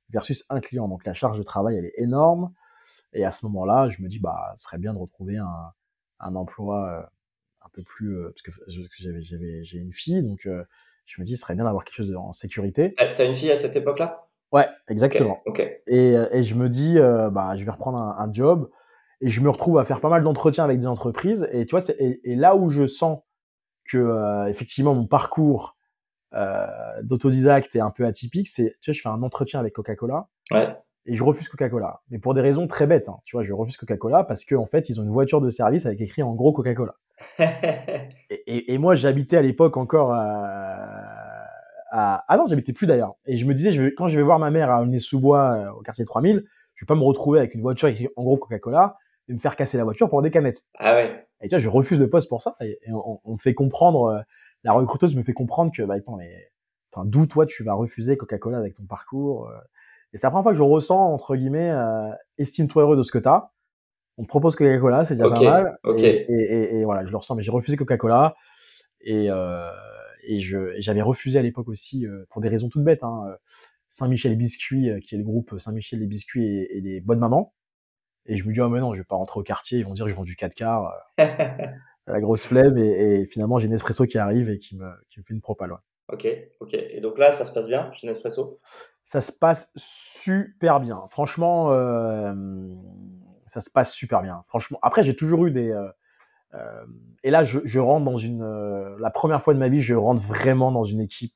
[0.10, 0.88] versus un client.
[0.88, 2.52] Donc la charge de travail, elle est énorme.
[3.14, 5.74] Et à ce moment-là, je me dis, bah, ce serait bien de retrouver un,
[6.20, 7.12] un emploi
[7.74, 8.52] peu plus, euh, parce que
[8.98, 10.64] j'avais, j'avais, j'ai une fille, donc euh,
[11.06, 12.94] je me dis, ce serait bien d'avoir quelque chose en sécurité.
[12.94, 14.28] T'as une fille à cette époque-là?
[14.52, 15.42] Ouais, exactement.
[15.46, 15.82] Okay, okay.
[15.88, 18.70] Et, et je me dis, euh, bah, je vais reprendre un, un, job,
[19.22, 21.48] et je me retrouve à faire pas mal d'entretiens avec des entreprises.
[21.52, 23.20] Et tu vois, et, et là où je sens
[23.86, 25.78] que euh, effectivement mon parcours
[26.34, 26.68] euh,
[27.04, 30.28] d'autodidacte est un peu atypique, c'est, tu vois, je fais un entretien avec Coca-Cola.
[30.52, 30.76] Ouais.
[31.06, 32.02] Et je refuse Coca-Cola.
[32.10, 33.10] Mais pour des raisons très bêtes.
[33.10, 33.18] Hein.
[33.26, 35.86] Tu vois, je refuse Coca-Cola parce qu'en en fait, ils ont une voiture de service
[35.86, 36.96] avec écrit en gros Coca-Cola.
[37.40, 40.76] et, et, et, moi, j'habitais à l'époque encore à...
[41.92, 42.26] à...
[42.28, 43.16] Ah non, j'habitais plus d'ailleurs.
[43.26, 43.94] Et je me disais, je vais...
[43.94, 46.44] quand je vais voir ma mère à Aulnay-sous-Bois, euh, au quartier 3000,
[46.76, 49.56] je vais pas me retrouver avec une voiture écrit en gros Coca-Cola et me faire
[49.56, 50.64] casser la voiture pour des canettes.
[50.78, 51.28] Ah ouais.
[51.42, 52.56] Et tu vois, je refuse le poste pour ça.
[52.62, 54.22] Et, on, on, me fait comprendre, euh,
[54.64, 56.52] la recruteuse me fait comprendre que, bah, attends, mais
[57.06, 59.58] d'où toi tu vas refuser Coca-Cola avec ton parcours euh...
[60.14, 63.12] Et c'est la première fois que je ressens, entre guillemets, euh, estime-toi heureux de ce
[63.14, 63.52] que t'as.
[64.18, 65.80] On te propose Coca-Cola, c'est déjà okay, pas mal.
[65.84, 66.06] Okay.
[66.06, 68.36] Et, et, et, et, voilà, je le ressens, mais j'ai refusé Coca-Cola.
[69.02, 69.70] Et, euh,
[70.78, 73.36] j'avais refusé à l'époque aussi, euh, pour des raisons toutes bêtes, hein,
[73.88, 77.54] Saint-Michel et Biscuits, euh, qui est le groupe Saint-Michel les Biscuits et, les Bonnes Mamans.
[78.28, 79.94] Et je me dis, oh mais non, je vais pas rentrer au quartier, ils vont
[79.94, 80.94] dire que je vends du 4 quarts.
[82.08, 85.34] la grosse flemme et, finalement j'ai Nespresso qui arrive et qui me, qui me fait
[85.34, 85.74] une propale.
[86.12, 86.28] Ok,
[86.60, 86.74] ok.
[86.74, 88.60] Et donc là, ça se passe bien chez Nespresso?
[89.04, 91.08] Ça se passe super bien.
[91.10, 92.34] Franchement, euh,
[93.52, 94.44] ça se passe super bien.
[94.48, 95.72] Franchement, après j'ai toujours eu des.
[95.72, 95.90] Euh,
[96.54, 96.86] euh,
[97.24, 98.44] et là, je, rentre dans une.
[98.98, 101.34] la première fois de ma vie, je rentre vraiment dans une équipe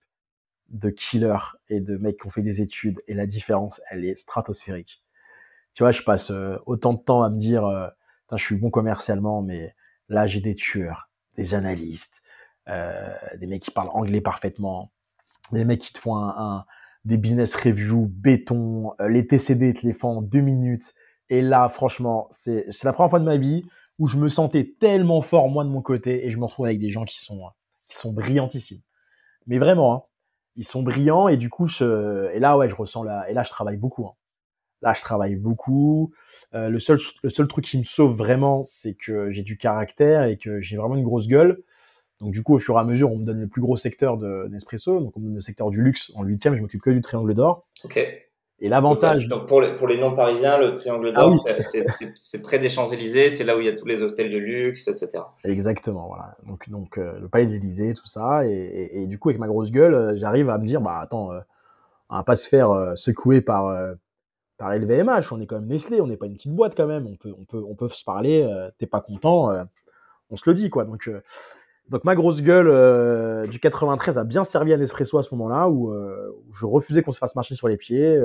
[0.70, 4.16] de killers et de mecs qui ont fait des études et la différence, elle est
[4.16, 5.04] stratosphérique.
[5.74, 6.32] Tu vois, je passe
[6.66, 7.94] autant de temps à me dire,
[8.32, 9.76] je suis bon commercialement, mais
[10.10, 12.22] Là, j'ai des tueurs, des analystes,
[12.68, 14.92] euh, des mecs qui parlent anglais parfaitement,
[15.52, 16.64] des mecs qui te font
[17.06, 20.94] des business reviews béton, euh, les TCD te les font en deux minutes.
[21.30, 23.66] Et là, franchement, c'est la première fois de ma vie
[23.98, 26.80] où je me sentais tellement fort, moi, de mon côté, et je me retrouve avec
[26.80, 28.82] des gens qui sont, brillantissimes.
[29.48, 30.02] Mais vraiment, hein,
[30.56, 33.50] ils sont brillants, et du coup, et là, ouais, je ressens là, et là, je
[33.50, 34.06] travaille beaucoup.
[34.06, 34.14] Hein.
[34.82, 36.14] Là, je travaille beaucoup.
[36.54, 40.26] Euh, le, seul, le seul truc qui me sauve vraiment, c'est que j'ai du caractère
[40.26, 41.64] et que j'ai vraiment une grosse gueule.
[42.22, 44.18] Donc du coup, au fur et à mesure, on me donne le plus gros secteur
[44.18, 45.00] de Nespresso.
[45.00, 46.56] Donc on me donne le secteur du luxe en huitième.
[46.56, 47.64] Je m'occupe que du triangle d'or.
[47.84, 48.00] Ok.
[48.60, 49.28] Et l'avantage.
[49.28, 51.46] Donc, pour, les, pour les non-parisiens, le triangle ah d'or,
[52.16, 53.30] c'est près des Champs-Élysées.
[53.30, 55.24] C'est là où il y a tous les hôtels de luxe, etc.
[55.44, 56.08] Exactement.
[56.08, 56.36] Voilà.
[56.48, 58.48] Donc, donc euh, le palais de l'Élysée, tout ça.
[58.48, 61.32] Et, et, du coup, avec ma grosse gueule, euh, j'arrive à me dire, bah attends,
[62.10, 63.96] on va pas se faire secouer par
[64.58, 67.08] par LVMH, on est quand même Nestlé, on n'est pas une petite boîte quand même,
[67.08, 69.64] on peut, on peut, on peut se parler, euh, t'es pas content, euh,
[70.30, 70.86] on se le dit quoi.
[70.86, 71.22] Donc, euh,
[71.90, 75.94] donc ma grosse gueule du 93 a bien servi à Nespresso à ce moment-là, où,
[76.54, 78.20] je refusais qu'on se fasse marcher sur les pieds.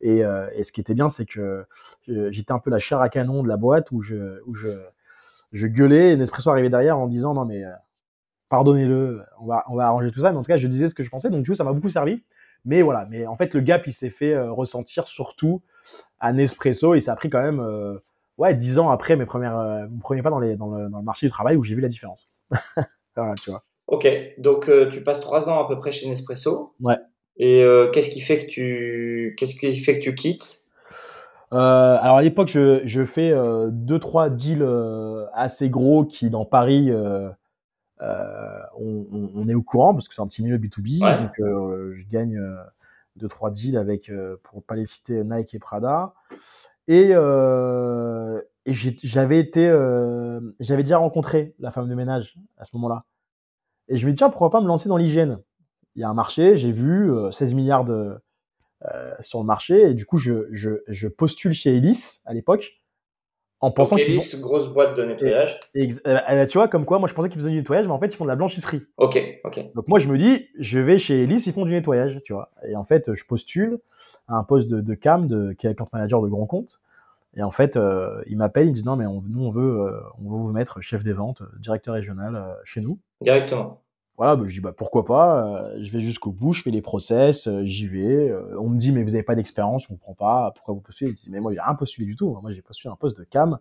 [0.00, 1.64] Et, et, ce qui était bien, c'est que
[2.06, 4.38] j'étais un peu la chair à canon de la boîte, où je,
[5.52, 7.62] gueulais, et Nespresso arrivait derrière en disant non mais
[8.48, 11.10] pardonnez-le, on va, arranger tout ça, mais en tout cas je disais ce que je
[11.10, 12.22] pensais, donc du coup ça m'a beaucoup servi.
[12.64, 15.62] Mais voilà, mais en fait, le gap, il s'est fait euh, ressentir surtout
[16.20, 17.98] à Nespresso et ça a pris quand même euh,
[18.38, 21.56] ouais, 10 ans après mes premières, euh, mon premier pas dans le marché du travail
[21.56, 22.31] où j'ai vu la différence.
[23.16, 23.62] voilà, tu vois.
[23.88, 26.74] Ok, donc tu passes 3 ans à peu près chez Nespresso.
[26.80, 26.96] Ouais.
[27.36, 30.66] Et qu'est-ce qui fait que tu, qu'est-ce qui fait que tu quittes?
[31.50, 33.34] Alors à l'époque, je, je fais
[33.70, 34.66] deux trois deals
[35.34, 36.90] assez gros qui dans Paris
[38.02, 40.98] euh, on, est au courant parce que c'est un petit milieu B2B.
[40.98, 42.40] Donc, euh, je gagne
[43.20, 44.10] 2-3 euh, deals avec,
[44.42, 46.14] pour pas les citer, Nike et Prada.
[46.88, 47.08] Et,
[48.66, 49.66] j'avais été,
[50.60, 53.04] j'avais déjà rencontré la femme de ménage à ce moment-là.
[53.88, 55.38] Et je me dis, tiens, pourquoi pas me lancer dans l'hygiène?
[55.96, 58.14] Il y a un marché, j'ai vu 16 milliards de,
[59.20, 62.82] sur le marché, et du coup, je, je postule chez Elis à l'époque
[63.62, 64.38] en pensant qu'ils font...
[64.40, 65.60] grosse boîte de nettoyage.
[65.74, 67.92] Et, euh, euh, tu vois, comme quoi, moi je pensais qu'ils faisaient du nettoyage, mais
[67.92, 68.82] en fait ils font de la blanchisserie.
[68.96, 69.72] Ok, ok.
[69.74, 72.50] Donc moi je me dis, je vais chez Elise, ils font du nettoyage, tu vois.
[72.68, 73.78] Et en fait, je postule
[74.26, 76.80] à un poste de, cam, de, qui est account manager de grand compte.
[77.34, 80.30] Et en fait, euh, il m'appelle, il me dit non, mais nous on veut, on
[80.30, 82.98] veut vous mettre chef des ventes, directeur régional chez nous.
[83.20, 83.80] Directement.
[84.18, 87.48] Voilà, bah, je dis bah pourquoi pas, je vais jusqu'au bout, je fais les process,
[87.62, 88.32] j'y vais.
[88.58, 91.12] on me dit mais vous n'avez pas d'expérience, on comprend pas, pourquoi vous postulez?
[91.12, 93.24] Je dis mais moi j'ai rien postulé du tout, moi j'ai postulé un poste de
[93.24, 93.58] cam,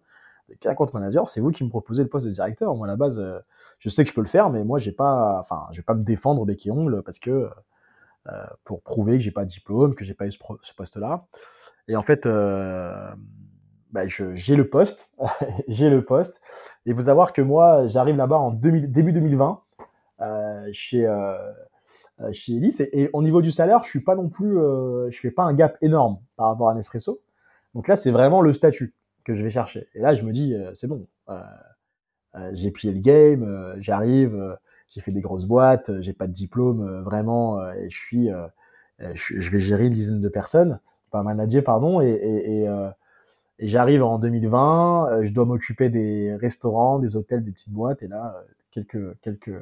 [0.49, 2.75] de compte manager, c'est vous qui me proposez le poste de directeur.
[2.75, 3.23] Moi à la base,
[3.79, 5.95] je sais que je peux le faire, mais moi j'ai pas, enfin je vais pas
[5.95, 7.49] me défendre bec et ongles parce que
[8.65, 11.25] pour prouver que j'ai pas de diplôme, que j'ai pas eu ce, poste-là.
[11.87, 12.27] Et en fait,
[13.91, 15.13] bah, j'ai le poste,
[15.67, 16.41] j'ai le poste.
[16.85, 19.61] Et vous savoir que moi, j'arrive là-bas en début 2020.
[20.21, 21.35] Euh, chez euh,
[22.21, 22.77] euh, chez Elis.
[22.79, 25.77] Et, au niveau du salaire, je suis pas non plus, je fais pas un gap
[25.81, 27.21] énorme par rapport à Nespresso.
[27.73, 29.87] Donc là, c'est vraiment le statut que je vais chercher.
[29.95, 31.07] Et là, je me dis, c'est bon,
[32.53, 34.57] j'ai plié le game, j'arrive,
[34.89, 38.29] j'ai fait des grosses boîtes, j'ai pas de diplôme vraiment, et je suis,
[38.99, 42.67] je, vais gérer une dizaine de personnes, pas manager, pardon, et
[43.67, 48.43] j'arrive en 2020, je dois m'occuper des restaurants, des hôtels, des petites boîtes, et là,
[48.71, 49.53] quelques, quelques,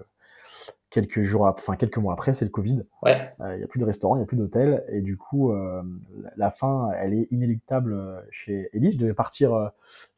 [0.90, 2.84] quelques jours, enfin quelques mois après, c'est le Covid.
[3.04, 3.34] Ouais.
[3.40, 5.84] Il n'y a plus de restaurants, il n'y a plus d'hôtels, et du coup, euh,
[6.36, 8.92] la fin, elle est inéluctable euh, chez Ellie.
[8.92, 9.54] Je devais partir.
[9.54, 9.70] Euh,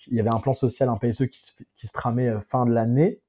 [0.07, 2.71] il y avait un plan social, un PSE qui se, qui se tramait fin de
[2.71, 3.19] l'année,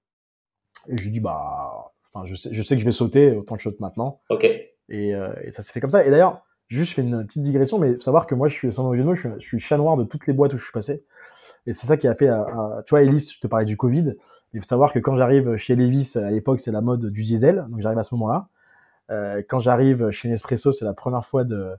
[0.89, 1.93] et je lui dis bah,
[2.25, 4.21] je sais, je sais que je vais sauter autant que je saute maintenant.
[4.31, 4.45] Ok.
[4.45, 6.05] Et, et ça s'est fait comme ça.
[6.05, 8.93] Et d'ailleurs, juste je fais une petite digression, mais savoir que moi, je suis sans
[8.95, 11.05] je suis, je suis chat noir de toutes les boîtes où je suis passé.
[11.67, 12.29] Et c'est ça qui a fait,
[12.87, 14.15] tu vois, Elise, je te parlais du Covid.
[14.55, 17.67] Il faut savoir que quand j'arrive chez Levis, à l'époque, c'est la mode du diesel,
[17.69, 18.49] donc j'arrive à ce moment-là.
[19.11, 21.73] Euh, quand j'arrive chez Nespresso, c'est la première fois de,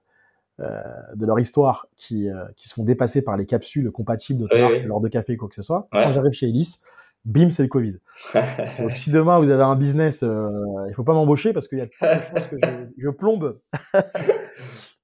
[0.60, 0.82] euh,
[1.15, 5.01] de leur histoire qui, euh, qui se font dépasser par les capsules compatibles de lors
[5.01, 5.88] de café ou quoi que ce soit.
[5.91, 6.77] Quand j'arrive chez Elis,
[7.25, 7.95] bim, c'est le Covid.
[8.79, 10.49] donc si demain vous avez un business, euh,
[10.89, 13.60] il faut pas m'embaucher parce qu'il y a de chances que je, je plombe.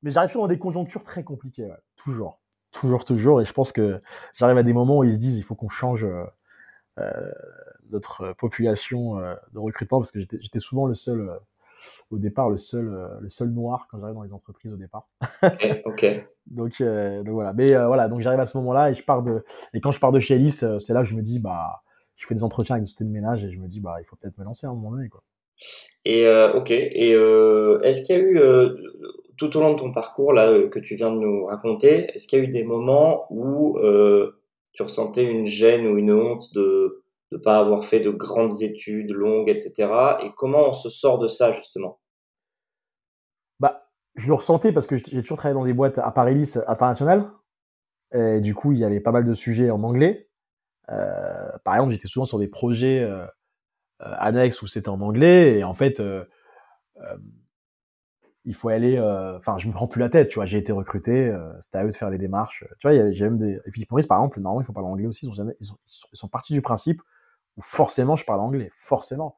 [0.01, 1.77] Mais j'arrive toujours dans des conjonctures très compliquées, ouais.
[1.95, 2.39] toujours,
[2.71, 3.41] toujours, toujours.
[3.41, 4.01] Et je pense que
[4.35, 6.05] j'arrive à des moments où ils se disent il faut qu'on change
[6.99, 7.31] euh,
[7.89, 11.39] notre population de recrutement parce que j'étais souvent le seul
[12.11, 15.07] au départ le seul, le seul noir quand j'arrive dans les entreprises au départ.
[15.85, 16.05] ok.
[16.47, 17.53] donc, donc, voilà.
[17.53, 20.11] Mais voilà, donc j'arrive à ce moment-là et je pars de et quand je pars
[20.11, 21.81] de chez Alice, c'est là que je me dis bah
[22.15, 24.05] je fais des entretiens avec des sociétés de ménage et je me dis bah il
[24.05, 25.23] faut peut-être me lancer à un moment donné quoi.
[26.05, 26.71] Et ok.
[26.71, 28.39] Et est-ce qu'il y a eu
[29.39, 32.39] tout au long de ton parcours là que tu viens de nous raconter, est-ce qu'il
[32.39, 33.79] y a eu des moments où
[34.73, 39.11] tu ressentais une gêne ou une honte de ne pas avoir fait de grandes études
[39.11, 39.91] longues, etc.
[40.23, 41.99] Et comment on se sort de ça, justement?
[43.59, 47.29] Bah, Je le ressentais parce que j'ai toujours travaillé dans des boîtes à Paris internationales.
[48.13, 50.29] Et du coup, il y avait pas mal de sujets en anglais.
[50.89, 53.25] Euh, par exemple, j'étais souvent sur des projets euh,
[54.01, 55.59] euh, annexes où c'était en anglais.
[55.59, 56.01] Et en fait,
[58.49, 58.99] il faut aller.
[59.37, 60.45] Enfin, je me prends plus la tête, tu vois.
[60.45, 62.65] J'ai été recruté, c'était à eux de faire les démarches.
[62.79, 63.59] Tu vois, y même des.
[63.71, 65.27] Philippe Maurice, par exemple, normalement, il faut parler anglais aussi.
[65.27, 67.01] Ils, ils, sont, ils sont partis du principe
[67.61, 69.37] forcément je parle anglais, forcément.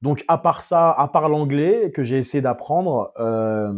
[0.00, 3.72] Donc à part ça, à part l'anglais que j'ai essayé d'apprendre, euh,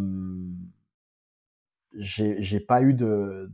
[1.97, 3.51] j'ai pas eu de,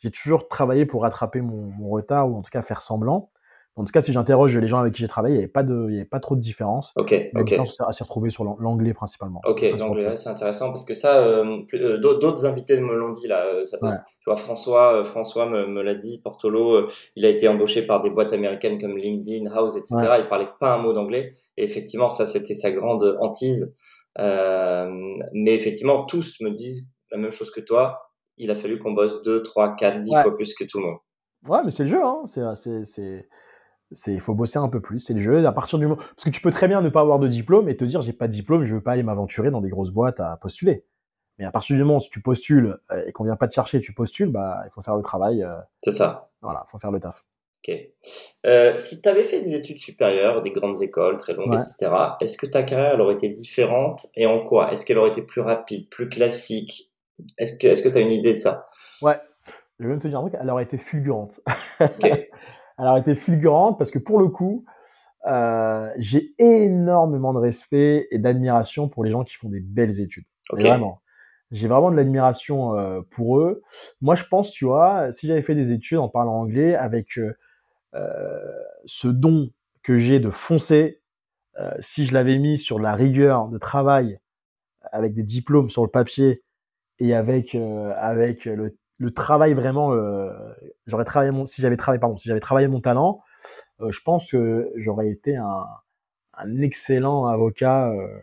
[0.00, 3.30] j'ai toujours travaillé pour rattraper mon, retard ou en tout cas faire semblant.
[3.76, 5.62] En tout cas, si j'interroge les gens avec qui j'ai travaillé, il n'y avait pas
[5.62, 6.92] de, il y avait pas trop de différence.
[6.96, 7.14] Ok.
[7.32, 9.40] La différence à s'y retrouver sur l'anglais principalement.
[9.46, 13.46] Ok, l'anglais, c'est intéressant parce que ça, euh, euh, d'autres invités me l'ont dit là.
[13.46, 13.78] Euh, Tu
[14.26, 16.20] vois, François, François me, l'a dit.
[16.22, 20.16] Portolo, il a été embauché par des boîtes américaines comme LinkedIn, House, etc.
[20.18, 21.32] Il parlait pas un mot d'anglais.
[21.56, 23.76] Et effectivement, ça, c'était sa grande hantise.
[24.18, 27.98] mais effectivement, tous me disent la même chose que toi.
[28.36, 30.96] Il a fallu qu'on bosse 2, 3, 4, 10 fois plus que tout le monde.
[31.48, 32.02] Ouais, mais c'est le jeu.
[32.02, 32.22] Hein.
[32.24, 33.28] C'est
[33.92, 35.46] c'est il faut bosser un peu plus c'est le jeu.
[35.46, 37.68] À partir du moment parce que tu peux très bien ne pas avoir de diplôme
[37.68, 39.90] et te dire j'ai pas de diplôme je veux pas aller m'aventurer dans des grosses
[39.90, 40.84] boîtes à postuler.
[41.38, 43.80] Mais à partir du moment où tu postules euh, et qu'on vient pas te chercher
[43.80, 46.30] tu postules bah il faut faire le travail euh, c'est ça.
[46.42, 47.24] voilà faut faire le taf.
[47.62, 47.76] Ok.
[48.46, 52.38] Euh, si tu avais fait des études supérieures des grandes écoles très longues etc est-ce
[52.38, 54.72] que ta carrière elle aurait été différente et en quoi?
[54.72, 56.92] Est-ce qu'elle aurait été plus rapide plus classique?
[57.38, 58.68] Est-ce que est-ce que tu as une idée de ça?
[59.02, 59.18] Ouais.
[59.78, 61.40] Je vais même te dire un truc elle aurait été fulgurante.
[61.80, 62.28] Ok
[62.80, 64.64] elle a été fulgurante parce que pour le coup,
[65.26, 70.24] euh, j'ai énormément de respect et d'admiration pour les gens qui font des belles études.
[70.50, 71.02] Vraiment.
[71.50, 73.62] J'ai vraiment de l'admiration euh, pour eux.
[74.00, 77.32] Moi, je pense, tu vois, si j'avais fait des études en parlant anglais avec euh,
[78.86, 79.50] ce don
[79.82, 80.98] que j'ai de foncer,
[81.80, 84.18] si je l'avais mis sur la rigueur de travail
[84.92, 86.42] avec des diplômes sur le papier
[86.98, 90.30] et avec avec le le travail vraiment, euh,
[90.86, 93.22] j'aurais travaillé mon, si j'avais travaillé, pardon, si j'avais travaillé mon talent,
[93.80, 95.64] euh, je pense que j'aurais été un,
[96.34, 98.20] un, excellent avocat, euh,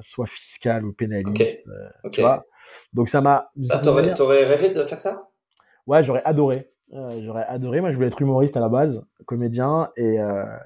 [0.00, 1.66] soit fiscal ou pénaliste.
[1.68, 2.46] Euh, tu vois
[2.94, 3.50] Donc ça m'a.
[3.82, 5.28] T'aurais, t'aurais rêvé de faire ça?
[5.86, 6.70] Ouais, j'aurais adoré.
[6.90, 7.82] j'aurais adoré.
[7.82, 10.16] Moi, je voulais être humoriste à la base, comédien, et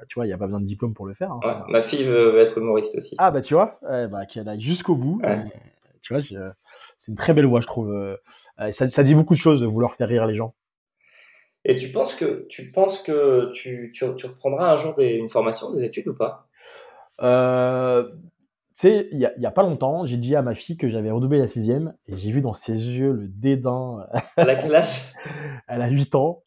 [0.08, 1.32] tu vois, il n'y a pas besoin de diplôme pour le faire.
[1.32, 1.40] Hein.
[1.42, 3.16] Ouais, ma fille veut être humoriste aussi.
[3.18, 5.20] Ah bah tu vois, bah, qu'elle aille jusqu'au bout.
[6.02, 8.16] tu vois, c'est une très belle voix, je trouve.
[8.60, 10.54] Euh, ça, dit beaucoup de choses de vouloir faire rire les gens.
[11.64, 15.72] Et tu penses que tu penses que tu, tu, reprendras un jour des, une formation,
[15.72, 16.48] des études ou pas?
[17.20, 18.04] Euh,
[18.74, 21.38] Tu sais, il n'y a, pas longtemps, j'ai dit à ma fille que j'avais redoublé
[21.38, 24.06] la sixième et j'ai vu dans ses yeux le dédain.
[24.36, 25.12] Elle a quel âge?
[25.66, 26.42] Elle a 8 ans.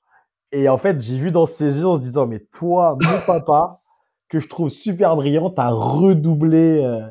[0.53, 3.81] Et en fait, j'ai vu dans ses yeux en se disant, mais toi, mon papa,
[4.27, 7.05] que je trouve super brillant, t'as redoublé euh,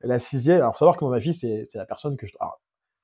[0.00, 0.58] la sixième.
[0.58, 2.34] Alors, faut savoir que ma fille, c'est la personne que je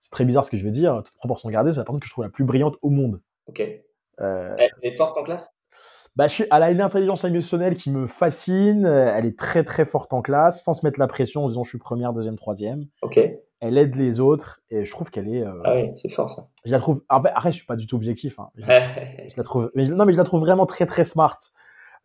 [0.00, 2.06] c'est très bizarre ce que je vais dire, toute proportion gardée, c'est la personne que
[2.06, 3.20] je trouve la plus brillante au monde.
[3.46, 3.62] Ok.
[4.20, 5.50] Euh, elle est forte en classe?
[6.16, 10.20] Bah, Elle a une intelligence émotionnelle qui me fascine, elle est très très forte en
[10.20, 12.86] classe, sans se mettre la pression en disant je suis première, deuxième, troisième.
[13.02, 13.20] Ok.
[13.60, 15.42] Elle aide les autres et je trouve qu'elle est.
[15.42, 16.48] Euh, ah oui, c'est fort ça.
[16.64, 17.02] Je la trouve.
[17.08, 18.38] Après, je suis pas du tout objectif.
[18.38, 18.50] Hein.
[18.56, 18.66] Je,
[19.36, 19.70] la trouve.
[19.74, 21.38] Mais, non, mais je la trouve vraiment très très smart.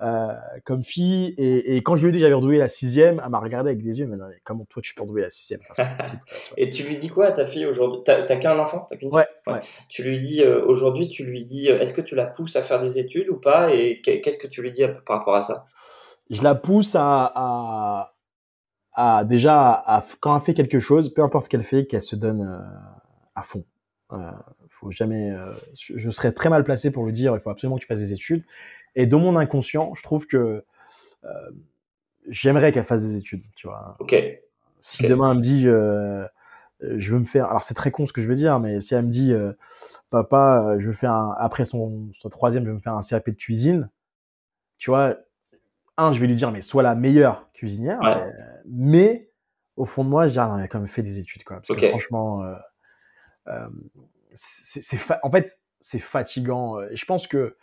[0.04, 0.34] Euh,
[0.66, 1.34] comme fille.
[1.38, 3.82] Et, quand je lui ai dit que j'avais redoublé la sixième, elle m'a regardé avec
[3.82, 5.62] des yeux, mais comment toi tu peux redouiller la sixième?
[6.58, 8.02] Et tu lui dis quoi à ta fille aujourd'hui?
[8.04, 8.86] T'as qu'un enfant?
[8.92, 12.16] As ouais, ouais, Tu lui dis euh, aujourd'hui, tu lui dis, euh, est-ce que tu
[12.16, 13.74] la pousses à faire des études ou pas?
[13.74, 15.68] Et qu'est-ce que tu lui dis par rapport à ça?
[16.30, 18.12] Je la pousse à,
[18.96, 22.18] à, déjà, à, quand elle fait quelque chose, peu importe ce qu'elle fait, qu'elle se
[22.18, 22.62] donne
[23.36, 23.64] à fond.
[24.68, 25.32] faut jamais.
[25.80, 28.00] je, je, serais très mal placé pour lui dire, il faut absolument que tu fasses
[28.00, 28.44] des études.
[28.96, 30.64] Et dans mon inconscient, je trouve que
[31.24, 31.52] euh,
[32.28, 33.96] j'aimerais qu'elle fasse des études, tu vois.
[34.00, 34.16] Ok.
[34.80, 36.26] Si demain elle me dit, euh,
[36.82, 38.94] je veux me faire, alors c'est très con ce que je veux dire, mais si
[38.94, 39.54] elle me dit, euh,
[40.10, 43.30] papa, je veux faire un, après son, son, troisième, je veux me faire un CAP
[43.30, 43.90] de cuisine,
[44.78, 45.16] tu vois,
[45.98, 48.00] un, je vais lui dire, mais sois la meilleure cuisinière,
[48.66, 49.30] mais
[49.78, 51.62] au fond de moi, a quand même fait des études, quoi.
[51.66, 52.44] Parce que franchement,
[54.34, 56.82] c'est, en fait, c'est fatigant.
[56.82, 57.56] Et je pense que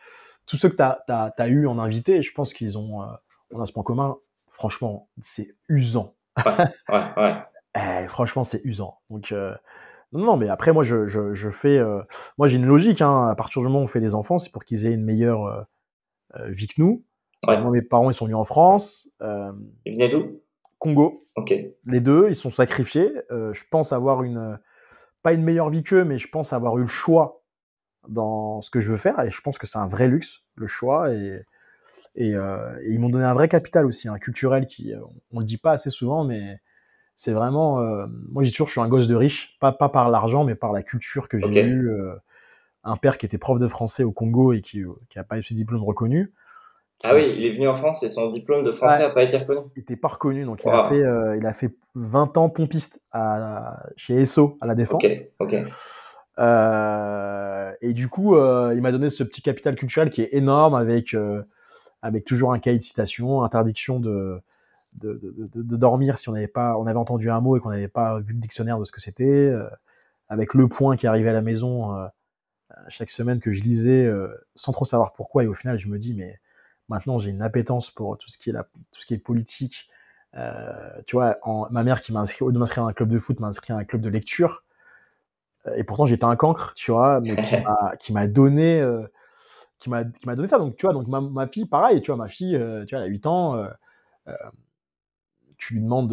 [0.50, 3.06] tous ceux que tu as, eu en invité, je pense qu'ils ont,
[3.52, 4.16] on a ce point commun.
[4.48, 6.16] Franchement, c'est usant.
[6.44, 7.34] Ouais, ouais, ouais.
[7.76, 8.98] Eh, franchement, c'est usant.
[9.10, 11.80] Donc, non, non, mais après, moi, je, je, fais.
[12.36, 13.00] moi, j'ai une logique.
[13.00, 13.28] Hein.
[13.28, 15.68] À partir du moment où on fait des enfants, c'est pour qu'ils aient une meilleure
[16.48, 17.04] vie que nous.
[17.46, 19.08] Moi, mes parents, ils sont venus en France.
[19.20, 20.40] ils venaient d'où?
[20.80, 21.28] Congo.
[21.36, 21.54] Ok.
[21.86, 23.12] Les deux, ils sont sacrifiés.
[23.30, 24.58] je pense avoir une.
[25.22, 27.39] Pas une meilleure vie qu'eux, mais je pense avoir eu le choix
[28.10, 29.18] dans ce que je veux faire.
[29.20, 31.12] Et je pense que c'est un vrai luxe, le choix.
[31.12, 31.42] Et,
[32.16, 32.34] et,
[32.88, 34.92] ils m'ont donné un vrai capital aussi, un culturel qui.
[35.32, 36.58] On le dit pas assez souvent, mais
[37.16, 37.80] c'est vraiment.
[37.80, 40.54] Euh, moi, j'ai toujours, je suis un gosse de riche, pas, pas par l'argent, mais
[40.54, 41.90] par la culture que j'ai eue.
[41.90, 42.14] Euh,
[42.82, 44.82] un père qui était prof de français au Congo et qui
[45.14, 46.30] n'a pas eu ses diplômes reconnus.
[47.02, 49.36] Ah oui, il est venu en France et son diplôme de français n'a pas été
[49.36, 49.60] reconnu.
[49.76, 53.00] Il n'était pas reconnu, donc il, a fait, euh, il a fait 20 ans pompiste
[53.12, 55.02] à, chez ESSO à la Défense.
[55.38, 55.56] Ok,
[56.40, 57.76] ok.
[57.82, 61.14] et du coup, il m'a donné ce petit capital culturel qui est énorme avec,
[62.02, 64.42] avec toujours un cahier de citation, interdiction de,
[64.96, 68.18] de, dormir si on n'avait pas, on avait entendu un mot et qu'on n'avait pas
[68.20, 69.68] vu le dictionnaire de ce que c'était, euh,
[70.28, 72.06] avec le point qui arrivait à la maison euh,
[72.88, 75.44] chaque semaine que je lisais euh, sans trop savoir pourquoi.
[75.44, 76.40] Et au final, je me dis, mais
[76.88, 79.88] maintenant j'ai une appétence pour tout ce qui est, la, tout ce qui est politique.
[81.06, 81.38] tu vois,
[81.70, 83.72] ma mère qui m'a inscrit, au de m'inscrire dans un club de foot, m'a inscrit
[83.72, 84.64] à un club de lecture.
[85.76, 87.36] Et pourtant, j'étais un cancre, tu vois, mais
[88.00, 88.82] qui m'a donné,
[89.78, 90.58] qui m'a donné ça.
[90.58, 93.08] Donc, tu vois, donc ma, ma, fille, pareil, tu vois, ma fille, tu vois, elle
[93.08, 93.66] a 8 ans
[95.58, 96.12] tu lui demandes,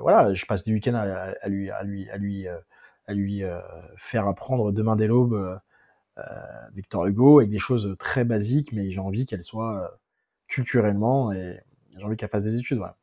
[0.00, 2.46] voilà, je passe des week-ends à, lui, à lui, à lui,
[3.06, 3.60] à lui euh,
[3.96, 5.60] faire apprendre demain dès l'aube
[6.18, 6.22] euh,
[6.74, 9.98] Victor Hugo avec des choses très basiques, mais j'ai envie qu'elle soit
[10.48, 11.60] culturellement et
[11.96, 12.96] j'ai envie qu'elle fasse des études, voilà.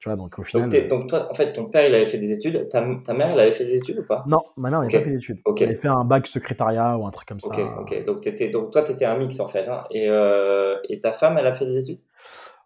[0.00, 0.68] Tu vois, donc au final.
[0.88, 2.68] Donc, toi, en fait, ton père, il avait fait des études.
[2.68, 4.24] Ta, ta mère, elle avait fait des études ou pas?
[4.28, 5.40] Non, ma mère n'avait pas fait d'études.
[5.44, 7.48] Elle avait fait un bac secrétariat ou un truc comme ça.
[7.48, 8.04] Ok, ok.
[8.04, 9.68] Donc, étais, donc toi, tu étais un mix en fait.
[9.68, 9.84] Hein.
[9.90, 10.06] Et,
[10.88, 12.00] et ta femme, elle a fait des études?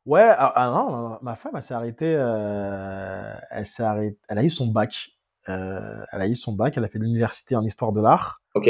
[0.04, 4.42] Ouais, ah, ah non, ma, femme, elle s'est arrêtée, euh, elle s'est arrêtée, elle a
[4.42, 5.10] eu son bac.
[5.48, 8.42] Euh, elle a eu son bac, elle a fait l'université en histoire de l'art.
[8.54, 8.68] Ok.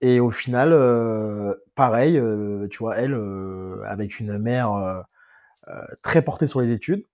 [0.00, 6.22] Et au final, euh, pareil, euh, tu vois, elle, euh, avec une mère euh, très
[6.22, 7.04] portée sur les études,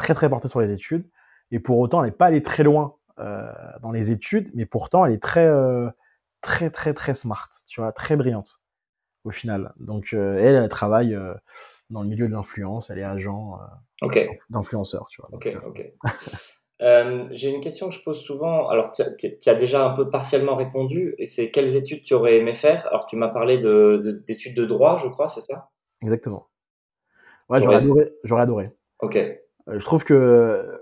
[0.00, 1.08] très très portée sur les études,
[1.50, 2.96] et pour autant, elle n'est pas allée très loin
[3.82, 5.46] dans les études, mais pourtant, elle est très
[6.40, 8.62] très très très smart, tu vois, très brillante
[9.24, 9.74] au final.
[9.78, 11.14] Donc elle, elle travaille
[11.90, 13.58] dans le milieu de l'influence, elle est agent
[14.02, 15.30] euh, d'influenceur, tu vois.
[15.46, 16.10] euh.
[16.82, 18.70] Euh, j'ai une question que je pose souvent.
[18.70, 21.14] Alors, tu as déjà un peu partiellement répondu.
[21.18, 22.86] Et c'est quelles études tu aurais aimé faire?
[22.86, 25.68] Alors, tu m'as parlé d'études de, de, droit, je crois, c'est ça?
[26.00, 26.48] Exactement.
[27.50, 28.14] Ouais, j'aurais adoré.
[28.24, 28.70] J'aurais adoré.
[29.00, 29.18] Ok.
[29.70, 30.80] Je trouve que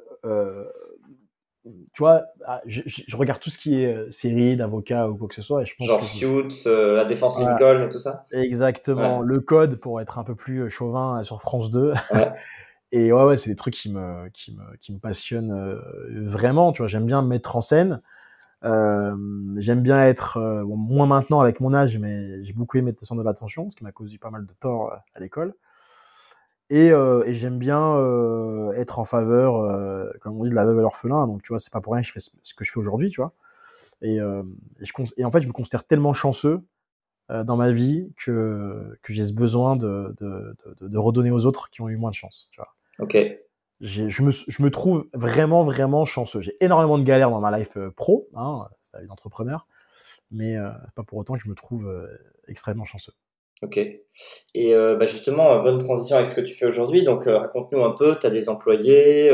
[1.92, 5.34] tu vois, ah, je, regarde tout ce qui est euh, série d'avocats ou quoi que
[5.34, 5.62] ce soit.
[5.62, 9.20] Et je pense Genre Suits, euh, La Défense Lincoln et tout ça Exactement.
[9.20, 11.94] Le Code, pour être un peu plus euh, chauvin, sur France 2.
[12.92, 15.74] et ouais, ouais, c'est des trucs qui me, qui me, qui me passionnent
[16.10, 16.72] vraiment.
[16.72, 18.00] Tu vois, j'aime bien me mettre en scène.
[18.62, 23.26] j'aime bien être, moins maintenant avec mon âge, mais j'ai beaucoup aimé être centre de
[23.26, 25.54] l'attention, ce qui m'a causé pas mal de tort à l'école.
[26.70, 30.66] Et, euh, et j'aime bien euh, être en faveur, euh, comme on dit, de la
[30.66, 31.26] veuve et l'orphelin.
[31.26, 33.10] Donc, tu vois, c'est pas pour rien que je fais ce que je fais aujourd'hui,
[33.10, 33.32] tu vois.
[34.02, 36.60] Et, et, je, et, en fait, je me considère tellement chanceux
[37.30, 41.68] dans ma vie que, que j'ai ce besoin de, de, de, de, redonner aux autres
[41.68, 42.74] qui ont eu moins de chance, tu vois.
[43.00, 43.18] Ok.
[43.80, 46.40] Je me, je me trouve vraiment, vraiment chanceux.
[46.40, 49.66] J'ai énormément de galères dans ma life pro, hein, c'est la vie d'entrepreneur,
[50.30, 50.56] mais
[50.94, 51.92] pas pour autant que je me trouve
[52.46, 53.14] extrêmement chanceux.
[53.62, 53.78] Ok.
[54.54, 57.02] Et euh, bah justement, euh, bonne transition avec ce que tu fais aujourd'hui.
[57.02, 59.30] Donc, euh, raconte-nous un peu, tu as des employés,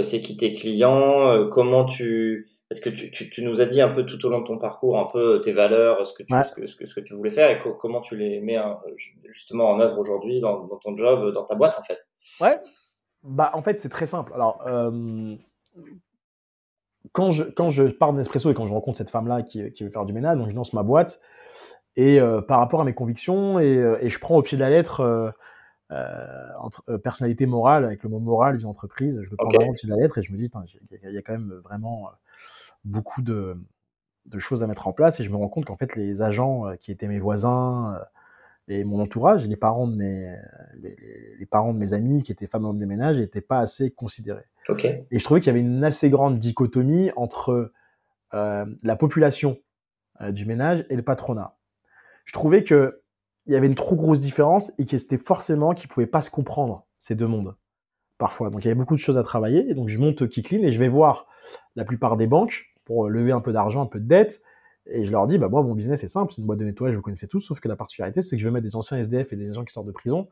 [0.00, 2.50] c'est qui tes clients, comment tu...
[2.68, 4.58] Parce que tu, tu, tu, nous as dit un peu tout au long de ton
[4.58, 7.14] parcours, un peu tes valeurs, ce que tu, ce, que, ce, que, ce, que, tu
[7.14, 8.80] voulais faire et comment tu les mets hein,
[9.26, 12.00] justement en œuvre aujourd'hui dans, dans, ton job, dans ta boîte en fait.
[12.40, 12.56] Ouais.
[13.22, 14.32] Bah, en fait, c'est très simple.
[14.34, 14.64] Alors,
[17.12, 19.90] quand, je, quand je pars d'Espresso et quand je rencontre cette femme-là qui, qui veut
[19.90, 21.20] faire du ménage, donc je lance ma boîte,
[21.96, 24.62] et euh, par rapport à mes convictions et, euh, et, je prends au pied de
[24.62, 25.30] la lettre euh,
[26.58, 29.88] entre personnalité morale avec le mot moral d'une entreprise je le prends vraiment au pied
[29.88, 30.50] de la lettre et je me dis
[30.90, 32.10] il y, a quand même vraiment
[32.84, 33.56] beaucoup de,
[34.26, 36.64] de, choses à mettre en place et je me rends compte qu'en fait les agents
[36.80, 38.00] qui étaient mes voisins
[38.66, 40.34] et mon entourage, les parents de mes,
[40.80, 40.96] les,
[41.38, 44.46] les, parents de mes amis qui étaient femmes hommes des ménages n'étaient pas assez considérés.
[44.70, 45.04] Okay.
[45.10, 47.72] Et je trouvais qu'il y avait une assez grande dichotomie entre
[48.34, 49.58] euh, la population
[50.20, 51.54] euh, du ménage et le patronat
[52.24, 53.00] je trouvais que
[53.46, 56.30] il y avait une trop grosse différence et que c'était forcément qu'ils pouvaient pas se
[56.30, 57.54] comprendre ces deux mondes
[58.18, 58.50] parfois.
[58.50, 59.68] Donc il y avait beaucoup de choses à travailler.
[59.68, 61.26] Et donc je monte Kicklin et je vais voir
[61.76, 64.42] la plupart des banques pour lever un peu d'argent, un peu de dette.
[64.86, 66.94] Et je leur dis, bah, moi, mon business est simple, c'est une boîte de nettoyage,
[66.94, 69.32] vous connaissez tous, sauf que la particularité, c'est que je vais mettre des anciens SDF
[69.32, 70.28] et des gens qui sortent de prison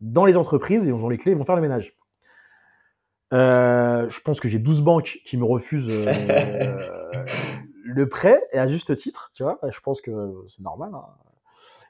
[0.00, 1.96] dans les entreprises et ils ont les clés, ils vont faire le ménage.
[3.32, 6.06] Euh, je pense que j'ai 12 banques qui me refusent euh,
[7.84, 9.58] le prêt, et à juste titre, tu vois.
[9.68, 10.90] Je pense que c'est normal.
[10.94, 11.04] Hein.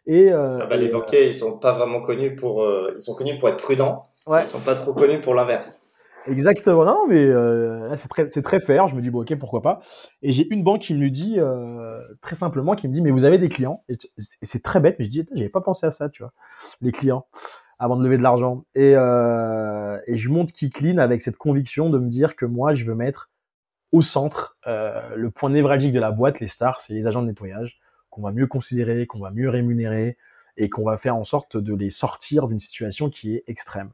[0.06, 3.38] Et, euh, ah bah, les banquiers, ils sont pas vraiment connus pour, ils sont connus
[3.38, 4.04] pour être prudents.
[4.26, 4.42] Ouais.
[4.42, 5.82] Ils sont pas trop connus pour l'inverse.
[6.28, 7.30] Exactement, non, mais
[7.96, 8.88] c'est très, c'est très fair.
[8.88, 9.80] Je me dis bon, ok, pourquoi pas.
[10.22, 11.38] Et j'ai une banque qui me dit
[12.20, 13.84] très simplement, qui me dit, mais vous avez des clients.
[13.88, 13.96] Et
[14.42, 16.32] c'est très bête, mais je dis, j'avais pas pensé à ça, tu vois,
[16.80, 17.26] les clients
[17.78, 18.64] avant de lever de l'argent.
[18.74, 22.84] Et, euh, et je monte Kicklin avec cette conviction de me dire que moi, je
[22.84, 23.30] veux mettre
[23.92, 27.28] au centre euh, le point névralgique de la boîte, les stars, c'est les agents de
[27.28, 27.78] nettoyage,
[28.16, 30.16] qu'on va mieux considérer, qu'on va mieux rémunérer
[30.56, 33.90] et qu'on va faire en sorte de les sortir d'une situation qui est extrême.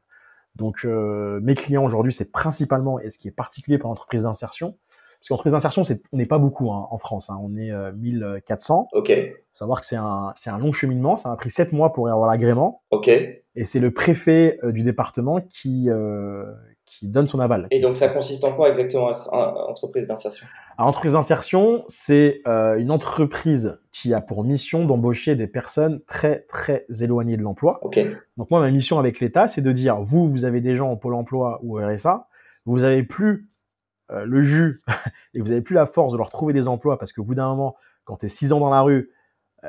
[0.55, 4.77] Donc euh, mes clients aujourd'hui, c'est principalement, et ce qui est particulier pour l'entreprise d'insertion,
[5.19, 8.87] parce qu'entreprise d'insertion, c'est, on n'est pas beaucoup hein, en France, hein, on est 1400.
[8.93, 9.09] Ok.
[9.09, 12.07] Faut savoir que c'est un, c'est un long cheminement, ça m'a pris 7 mois pour
[12.07, 12.81] y avoir l'agrément.
[12.91, 13.09] Ok.
[13.55, 16.45] Et c'est le préfet euh, du département qui, euh,
[16.85, 17.67] qui donne son aval.
[17.71, 20.47] Et donc ça consiste en quoi exactement être entreprise d'insertion?
[20.77, 26.39] Alors, Entreprise d'insertion, c'est euh, une entreprise qui a pour mission d'embaucher des personnes très
[26.41, 27.79] très éloignées de l'emploi.
[27.83, 27.99] Ok.
[28.37, 30.95] Donc moi, ma mission avec l'État, c'est de dire, vous, vous avez des gens au
[30.95, 32.27] Pôle Emploi ou au RSA,
[32.65, 33.49] vous n'avez plus
[34.09, 34.81] le jus
[35.33, 37.47] et vous n'avez plus la force de leur trouver des emplois parce qu'au bout d'un
[37.47, 39.05] moment, quand tu es 6 ans dans la rue, euh,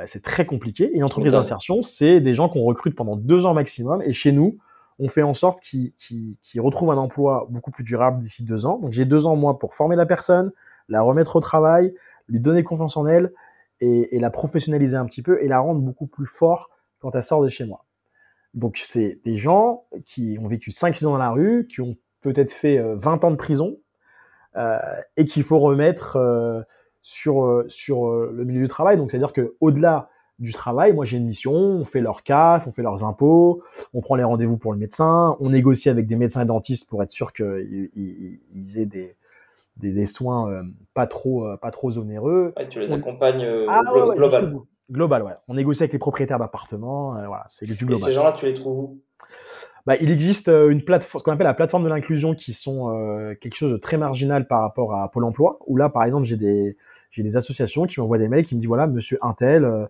[0.07, 0.84] c'est très compliqué.
[0.84, 4.03] Et une entreprise d'insertion, c'est des gens qu'on recrute pendant deux ans maximum.
[4.03, 4.59] Et chez nous,
[4.99, 8.78] on fait en sorte qu'ils retrouvent un emploi beaucoup plus durable d'ici deux ans.
[8.78, 10.53] Donc j'ai deux ans, moi, pour former la personne,
[10.88, 11.95] la remettre au travail,
[12.28, 13.32] lui donner confiance en elle
[13.80, 16.70] et, la professionnaliser un petit peu et la rendre beaucoup plus fort
[17.01, 17.84] quand elle sort de chez moi.
[18.55, 22.53] Donc c'est des gens qui ont vécu 5-6 ans dans la rue, qui ont peut-être
[22.53, 23.76] fait 20 euh, ans de prison
[24.57, 24.78] euh,
[25.16, 26.62] et qu'il faut remettre euh,
[27.05, 28.96] sur euh, le milieu du travail.
[28.96, 30.09] Donc, c'est-à-dire qu'au-delà
[30.40, 34.00] du travail, moi j'ai une mission, on fait leur CAF, on fait leurs impôts, on
[34.00, 37.11] prend les rendez-vous pour le médecin, on négocie avec des médecins et dentistes pour être
[37.12, 39.14] sûr qu'ils ils aient des,
[39.76, 42.52] des, soins euh, pas trop pas trop onéreux.
[42.68, 43.82] tu les accompagnes ah,
[44.16, 44.55] global.
[44.90, 45.34] global, ouais.
[45.46, 48.02] On négocie avec les propriétaires d'appartements, voilà, c'est du global.
[48.02, 49.00] Et ces gens-là, tu les trouves où?
[49.86, 53.55] Bah, il existe une plateforme, ce qu'on appelle la plateforme de l'inclusion, qui sont quelque
[53.55, 55.59] chose de très marginal par rapport à Pôle Emploi.
[55.66, 56.76] Où là, par exemple, j'ai des
[57.14, 59.86] j'ai des associations qui m'envoient des mails qui me disent voilà, monsieur Intel euh,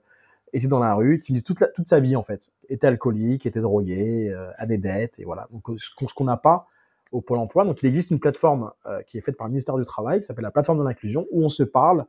[0.53, 3.61] était dans la rue, qui me disent toute, sa vie en fait, était alcoolique, était
[3.61, 5.49] drogué, euh, a des dettes, et voilà.
[5.51, 6.67] Donc ce qu'on n'a pas
[7.13, 7.65] au Pôle emploi.
[7.65, 10.27] Donc il existe une plateforme euh, qui est faite par le ministère du Travail, qui
[10.27, 12.05] s'appelle la plateforme de l'inclusion, où on se parle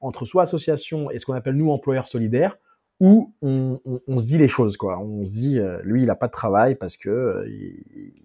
[0.00, 2.58] entre soit association et ce qu'on appelle nous employeurs solidaires,
[3.00, 3.78] où on,
[4.18, 4.98] se dit les choses quoi.
[4.98, 7.44] On se dit lui il a pas de travail parce que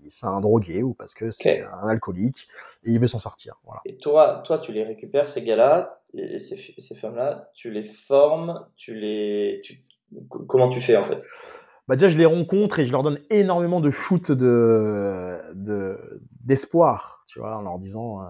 [0.07, 2.47] c'est un drogué ou parce que c'est un alcoolique
[2.83, 3.59] et il veut s'en sortir.
[3.65, 3.81] Voilà.
[3.85, 8.65] Et toi, toi tu les récupères ces gars-là, et ces, ces femmes-là, tu les formes,
[8.75, 9.61] tu les,
[10.47, 11.23] comment tu fais en fait?
[11.87, 15.97] Bah déjà, je les rencontre et je leur donne énormément de shoot de,
[16.43, 18.25] d'espoir, tu vois, en leur disant, euh,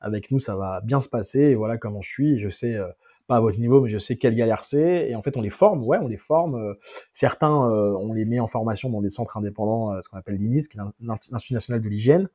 [0.00, 2.88] avec nous, ça va bien se passer, et voilà comment je suis, je sais, euh,
[3.28, 5.50] pas à votre niveau, mais je sais quelle galère c'est, et en fait, on les
[5.50, 6.56] forme, ouais, on les forme.
[6.56, 6.74] Euh,
[7.12, 10.78] certains, on les met en formation dans des centres indépendants, ce qu'on appelle l'INIS, qui
[10.78, 12.28] est l'Institut national de l'hygiène,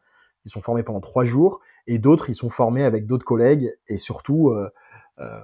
[0.46, 3.98] ils sont formés pendant trois jours, et d'autres, ils sont formés avec d'autres collègues, et
[3.98, 4.70] surtout, euh,
[5.20, 5.44] euh,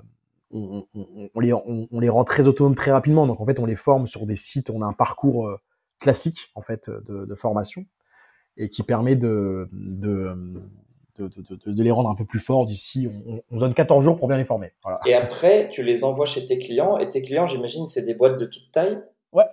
[0.51, 3.27] on, les, rend très autonomes très rapidement.
[3.27, 5.57] Donc en fait, on les forme sur des sites, on a un parcours euh,
[5.99, 7.85] classique en fait de, formation,
[8.57, 9.69] et qui permet de
[11.19, 13.09] de, les rendre un peu plus forts d'ici.
[13.51, 14.71] On, donne 14 jours pour bien les former.
[15.05, 16.97] Et après, tu les envoies chez tes clients.
[16.97, 19.01] Et tes clients, j'imagine, c'est des boîtes de toute taille?
[19.31, 19.45] Ouais.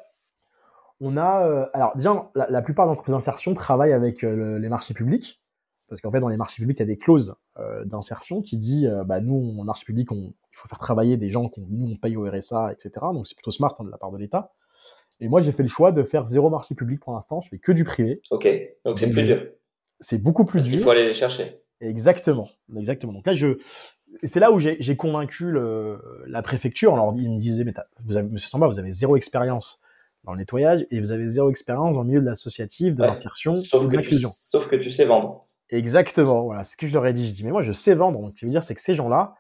[1.01, 1.69] On a.
[1.75, 5.41] alors, déjà, la, plupart d'entreprises d'insertion travaillent avec les marchés publics.
[5.89, 8.57] Parce qu'en fait, dans les marchés publics, il y a des clauses euh, d'insertion qui
[8.57, 11.63] dit, euh, bah, nous, en marché public, on, il faut faire travailler des gens qu'on
[11.69, 12.91] nous, on paye au RSA, etc.
[13.13, 14.53] Donc, c'est plutôt smart hein, de la part de l'État.
[15.21, 17.41] Et moi, j'ai fait le choix de faire zéro marché public pour l'instant.
[17.41, 18.21] Je fais que du privé.
[18.31, 18.49] Ok.
[18.85, 19.47] Donc, c'est plus dur.
[20.01, 20.75] C'est beaucoup plus dur.
[20.75, 21.63] Il faut aller les chercher.
[21.81, 22.49] Exactement.
[22.77, 23.13] Exactement.
[23.13, 23.59] Donc là, je,
[24.23, 26.95] c'est là où j'ai convaincu le, la préfecture.
[26.95, 27.75] Alors, ils me disaient, mais
[28.05, 29.81] vous avez, monsieur Samba, vous avez zéro expérience
[30.25, 33.55] dans le nettoyage et vous avez zéro expérience dans le milieu de l'associatif, de l'insertion,
[33.55, 35.47] sauf, que tu, sauf que tu sais vendre.
[35.69, 37.29] Exactement, voilà, ce que je leur ai dit.
[37.29, 38.21] Je dis, mais moi, je sais vendre.
[38.21, 39.35] Donc, ce qui veut dire, c'est que ces gens-là,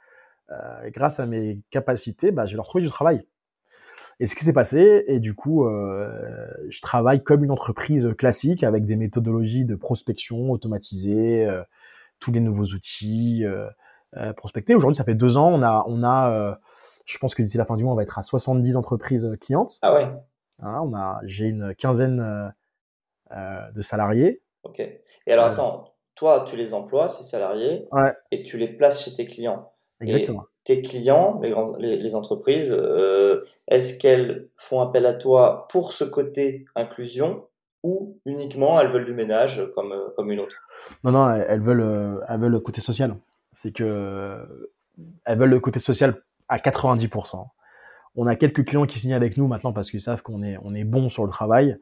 [0.50, 3.22] euh, grâce à mes capacités, bah, je vais leur trouver du travail.
[4.18, 6.10] Et ce qui s'est passé, et du coup, euh,
[6.68, 11.62] je travaille comme une entreprise classique avec des méthodologies de prospection automatisées, euh,
[12.18, 13.44] tous les nouveaux outils
[14.38, 14.74] prospectés.
[14.74, 16.58] Aujourd'hui, ça fait deux ans, on a, on a
[17.04, 19.78] je pense que d'ici la fin du mois, on va être à 70 entreprises clientes.
[19.82, 20.10] Ah ouais.
[20.60, 22.54] Hein, on a, j'ai une quinzaine
[23.30, 24.40] de salariés.
[24.62, 24.80] Ok.
[24.80, 27.86] Et alors, attends, toi, tu les emploies, ces salariés,
[28.30, 29.72] et tu les places chez tes clients.
[30.00, 30.44] Exactement.
[30.66, 31.40] Tes clients,
[31.78, 37.44] les, entreprises, euh, est-ce qu'elles font appel à toi pour ce côté inclusion
[37.84, 40.56] ou uniquement elles veulent du ménage comme, euh, une autre?
[41.04, 43.16] Non, non, elles veulent, euh, elles veulent le côté social.
[43.52, 44.68] C'est que
[45.24, 47.46] elles veulent le côté social à 90%.
[48.16, 50.84] On a quelques clients qui signent avec nous maintenant parce qu'ils savent qu'on est, est
[50.84, 51.78] bon sur le travail.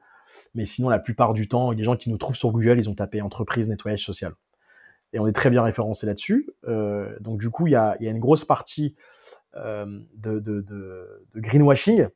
[0.55, 2.95] Mais sinon, la plupart du temps, les gens qui nous trouvent sur Google, ils ont
[2.95, 4.35] tapé entreprise nettoyage social.
[5.15, 6.51] Et on est très bien référencé là-dessus.
[6.67, 8.97] Euh, donc, du coup, il y a, y a, une grosse partie
[9.55, 9.87] euh,
[10.17, 12.09] de, de, de, de, greenwashing.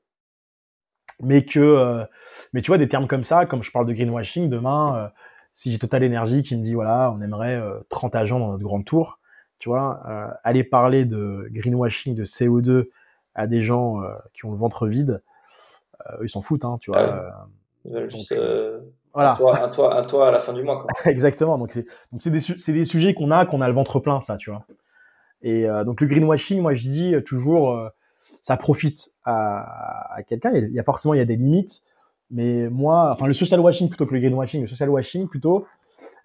[1.23, 2.05] Mais que, euh,
[2.53, 5.09] mais tu vois, des termes comme ça, comme je parle de greenwashing, demain, euh,
[5.53, 8.65] si j'ai Total Energy qui me dit, voilà, on aimerait 30 euh, agents dans notre
[8.65, 9.21] grande tour,
[9.61, 12.89] tu vois, euh, aller parler de greenwashing, de CO2
[13.37, 14.03] à des gens
[14.35, 15.23] qui ont le ventre vide,
[16.23, 17.01] ils s'en foutent, hein, tu vois.
[17.01, 17.47] Ah
[17.85, 19.33] ils voilà.
[19.33, 19.37] un,
[19.69, 20.83] toit, un, toit, à la fin du mois.
[20.83, 20.91] Quoi.
[21.11, 21.59] Exactement.
[21.59, 24.65] Donc, c'est des, des, sujets qu'on a, qu'on a le ventre plein, ça, tu vois.
[25.43, 27.89] Et euh, donc, le greenwashing, moi, je dis toujours, euh,
[28.43, 30.53] ça profite à, à quelqu'un.
[30.53, 31.83] Il y a forcément, il y a des limites.
[32.31, 35.67] Mais moi, enfin, le social washing plutôt que le greenwashing, le social washing plutôt.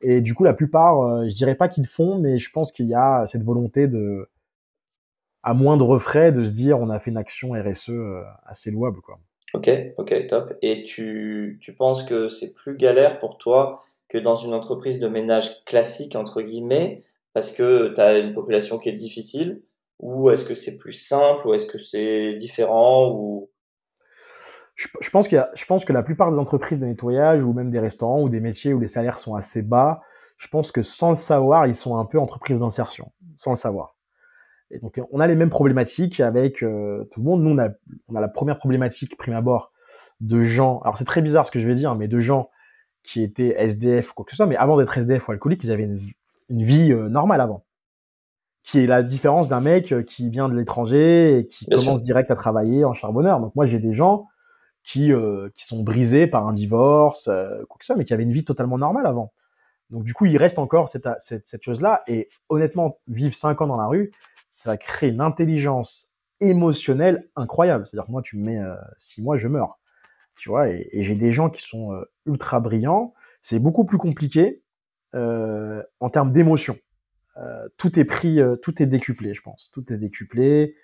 [0.01, 2.71] Et du coup, la plupart, euh, je dirais pas qu'ils le font, mais je pense
[2.71, 4.29] qu'il y a cette volonté de,
[5.43, 7.91] à moindre frais, de se dire, on a fait une action RSE
[8.45, 9.19] assez louable, quoi.
[9.53, 10.53] Ok, ok, top.
[10.61, 15.07] Et tu, tu penses que c'est plus galère pour toi que dans une entreprise de
[15.07, 19.61] ménage classique, entre guillemets, parce que tu as une population qui est difficile,
[19.99, 23.49] ou est-ce que c'est plus simple, ou est-ce que c'est différent, ou...
[24.75, 28.39] Je, pense que la plupart des entreprises de nettoyage, ou même des restaurants, ou des
[28.39, 30.01] métiers où les salaires sont assez bas,
[30.37, 33.92] je pense que sans le savoir, ils sont un peu entreprises d'insertion, sans le savoir.
[34.73, 37.43] Et donc, on a les mêmes problématiques avec euh, tout le monde.
[37.43, 37.69] Nous, on a,
[38.09, 39.71] on a la première problématique, prime abord,
[40.19, 40.81] de gens.
[40.83, 42.49] Alors, c'est très bizarre ce que je vais dire, mais de gens
[43.03, 45.71] qui étaient SDF ou quoi que ce soit, mais avant d'être SDF ou alcoolique, ils
[45.71, 46.01] avaient une,
[46.49, 47.63] une vie euh, normale avant.
[48.63, 52.31] Qui est la différence d'un mec euh, qui vient de l'étranger et qui commence direct
[52.31, 53.39] à travailler en charbonneur.
[53.39, 54.27] Donc, moi, j'ai des gens
[54.83, 55.11] qui,
[55.55, 58.43] qui sont brisés par un divorce, quoi que ce soit, mais qui avaient une vie
[58.43, 59.31] totalement normale avant.
[59.91, 62.03] Donc, du coup, il reste encore cette, cette, cette chose-là.
[62.07, 64.11] Et honnêtement, vivre cinq ans dans la rue,
[64.53, 67.87] ça crée une intelligence émotionnelle incroyable.
[67.87, 69.79] C'est-à-dire que moi, tu me mets euh, six mois, je meurs.
[70.37, 73.15] Tu vois, et, j'ai des gens qui sont euh, ultra brillants.
[73.41, 74.61] C'est beaucoup plus compliqué
[75.15, 76.77] euh, en termes d'émotion.
[77.77, 79.71] tout est pris, tout est décuplé, je pense.
[79.73, 80.75] Tout est décuplé.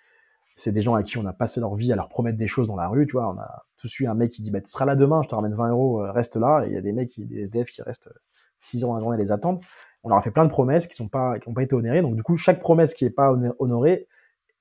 [0.56, 2.68] C'est des gens à qui on a passé leur vie à leur promettre des choses
[2.68, 3.06] dans la rue.
[3.06, 5.22] Tu vois, on a tous eu un mec qui dit bah, Tu seras là demain,
[5.22, 6.64] je te ramène 20 euros, reste là.
[6.66, 8.10] Et il y a des mecs, des SDF qui restent
[8.58, 9.62] 6 ans à la journée à les attendre
[10.04, 12.02] on leur a fait plein de promesses qui n'ont pas, qui pas été honorées.
[12.02, 14.08] Donc, du coup, chaque promesse qui n'est pas honorée,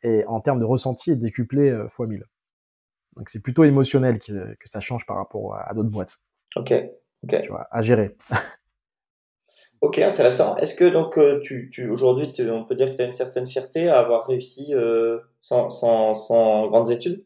[0.03, 2.25] est, en termes de ressenti, est décuplée euh, fois 1000.
[3.17, 6.19] Donc, c'est plutôt émotionnel que, que, ça change par rapport à, d'autres boîtes.
[6.57, 6.73] Ok,
[7.25, 7.41] ok.
[7.43, 8.17] Tu vois, à gérer.
[9.81, 10.57] ok, intéressant.
[10.57, 13.47] Est-ce que, donc, euh, tu, tu aujourd'hui, on peut dire que tu as une certaine
[13.47, 17.25] fierté à avoir réussi euh, sans, sans, sans, grandes études?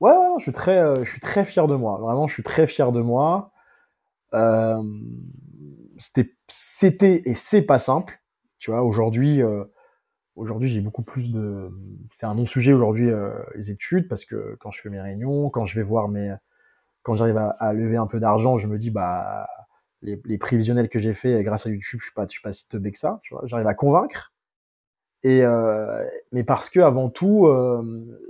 [0.00, 1.98] Ouais, ouais, je suis très, je suis très fier de moi.
[1.98, 3.52] Vraiment, je suis très fier de moi.
[4.32, 4.82] Euh,
[6.00, 8.20] c'était, et c'est pas simple.
[8.58, 9.64] Tu vois, aujourd'hui, euh,
[10.36, 11.70] aujourd'hui, j'ai beaucoup plus de.
[12.12, 15.66] C'est un non-sujet aujourd'hui euh, les études parce que quand je fais mes réunions, quand
[15.66, 16.34] je vais voir mes,
[17.02, 19.48] quand j'arrive à, lever un peu d'argent, je me dis bah
[20.02, 22.52] les, les prévisionnels que j'ai fait grâce à YouTube, je suis pas, je suis pas
[22.52, 23.20] si teubé que ça.
[23.22, 24.32] Tu vois, j'arrive à convaincre.
[25.22, 27.48] Et euh, mais parce que avant tout,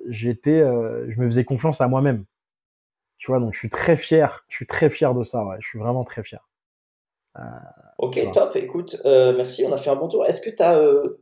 [0.09, 2.25] j'étais, je me faisais confiance à moi-même.
[3.19, 4.45] Tu vois, donc je suis très fier.
[4.49, 5.45] Je suis très fier de ça.
[5.61, 6.50] Je suis vraiment très fier.
[7.39, 7.43] Euh,
[7.99, 8.57] ok, top.
[8.57, 9.65] Écoute, euh, merci.
[9.67, 10.27] On a fait un bon tour.
[10.27, 11.19] Est-ce que tu as, euh,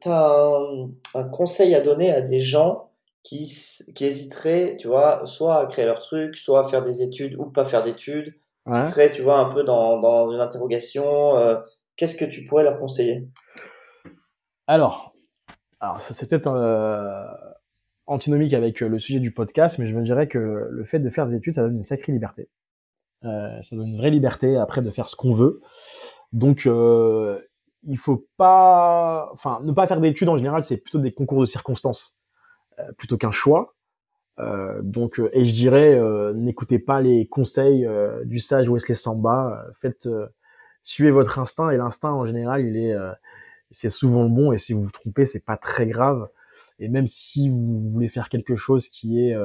[1.15, 2.91] un, conseil à donner à des gens
[3.23, 3.51] qui,
[3.95, 7.47] qui hésiteraient, tu vois, soit à créer leur truc, soit à faire des études ou
[7.47, 8.35] pas faire d'études,
[8.73, 11.63] qui seraient, tu vois, un peu dans, dans une interrogation
[11.97, 13.27] Qu'est-ce que tu pourrais leur conseiller?
[14.69, 15.15] Alors,
[15.81, 16.49] alors c'est peut-être
[18.07, 20.39] antinomique avec le sujet du podcast, mais je me dirais que
[20.71, 22.49] le fait de faire des études, ça donne une sacrée liberté.
[23.23, 25.61] ça donne une vraie liberté après de faire ce qu'on veut.
[26.33, 27.41] Donc, euh,
[27.85, 31.47] il faut pas, enfin, ne pas faire d'études en général, c'est plutôt des concours de
[31.47, 32.19] circonstances
[32.79, 33.75] euh, plutôt qu'un choix.
[34.39, 35.99] Euh, donc, et je dirais,
[36.35, 37.89] n'écoutez pas les conseils
[38.25, 39.67] du sage Wesley Samba.
[39.75, 40.09] faites,
[40.83, 42.95] suivez votre instinct et l'instinct en général, il est,
[43.71, 44.53] c'est souvent le bon.
[44.53, 46.29] Et si vous vous trompez, c'est pas très grave.
[46.79, 49.37] Et même si vous voulez faire quelque chose qui est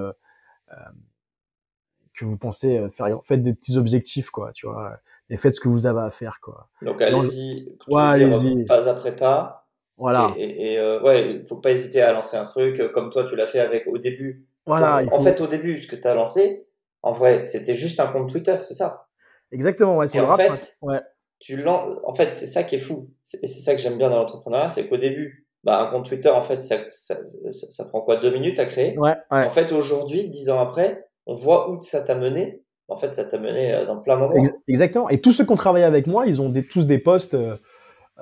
[2.14, 4.52] que vous pensez faire, faites des petits objectifs, quoi.
[4.54, 5.00] Tu vois
[5.30, 6.70] et faites ce que vous avez à faire quoi.
[6.82, 9.68] Donc allez-y, ouais, allez pas après pas.
[9.98, 10.34] Voilà.
[10.38, 13.26] Et, et euh, ouais, il faut pas hésiter à lancer un truc euh, comme toi
[13.26, 14.48] tu l'as fait avec au début.
[14.66, 15.04] Voilà.
[15.12, 16.68] En fait, au début, ce que tu as lancé,
[17.02, 19.08] en vrai, c'était juste un compte Twitter, c'est ça?
[19.52, 19.98] Exactement.
[19.98, 21.02] Ouais, et en fait, ouais.
[21.40, 21.98] tu lances.
[22.06, 23.10] En fait, c'est ça qui est fou.
[23.42, 26.30] Et c'est ça que j'aime bien dans l'entrepreneuriat, c'est qu'au début, bah, un compte Twitter,
[26.30, 27.18] en fait, ça, ça,
[27.52, 28.18] ça, prend quoi?
[28.18, 28.98] Deux minutes à créer?
[28.98, 32.63] Ouais, En fait, aujourd'hui, dix ans après, on voit où ça t'a mené.
[32.94, 34.42] En fait, ça t'a mené euh, dans plein d'endroits.
[34.68, 35.10] Exactement.
[35.10, 37.56] Et tous ceux qui ont travaillé avec moi, ils ont des, tous des postes euh,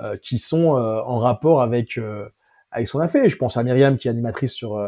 [0.01, 1.99] euh qui sont euh, en rapport avec,
[2.71, 3.29] avec ce qu'on a fait.
[3.29, 4.81] Je pense à Myriam, qui est animatrice sur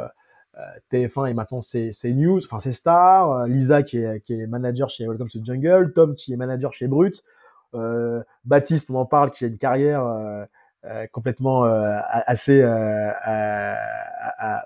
[0.92, 3.46] TF1 et maintenant c'est News, enfin c'est Star.
[3.48, 5.92] Lisa, qui est, manager chez Welcome to Jungle.
[5.94, 7.24] Tom, qui est manager chez Brut.
[8.46, 10.48] Baptiste, on en parle, qui a une carrière
[10.86, 13.10] euh, complètement euh, assez euh,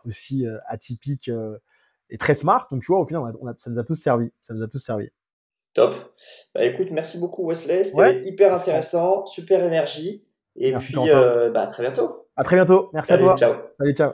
[0.03, 1.29] aussi atypique
[2.09, 2.67] et très smart.
[2.71, 4.31] Donc tu vois, au final, on a, ça nous a tous servi.
[4.39, 5.09] Ça nous a tous servi.
[5.73, 5.93] Top.
[6.55, 7.83] Bah, écoute, merci beaucoup Wesley.
[7.83, 10.25] C'était hyper intéressant, super énergie.
[10.55, 12.27] Et puis, bah, à très bientôt.
[12.35, 12.89] À très bientôt.
[12.93, 13.35] Merci à toi.
[13.37, 13.53] Ciao.
[13.77, 14.13] Salut, ciao.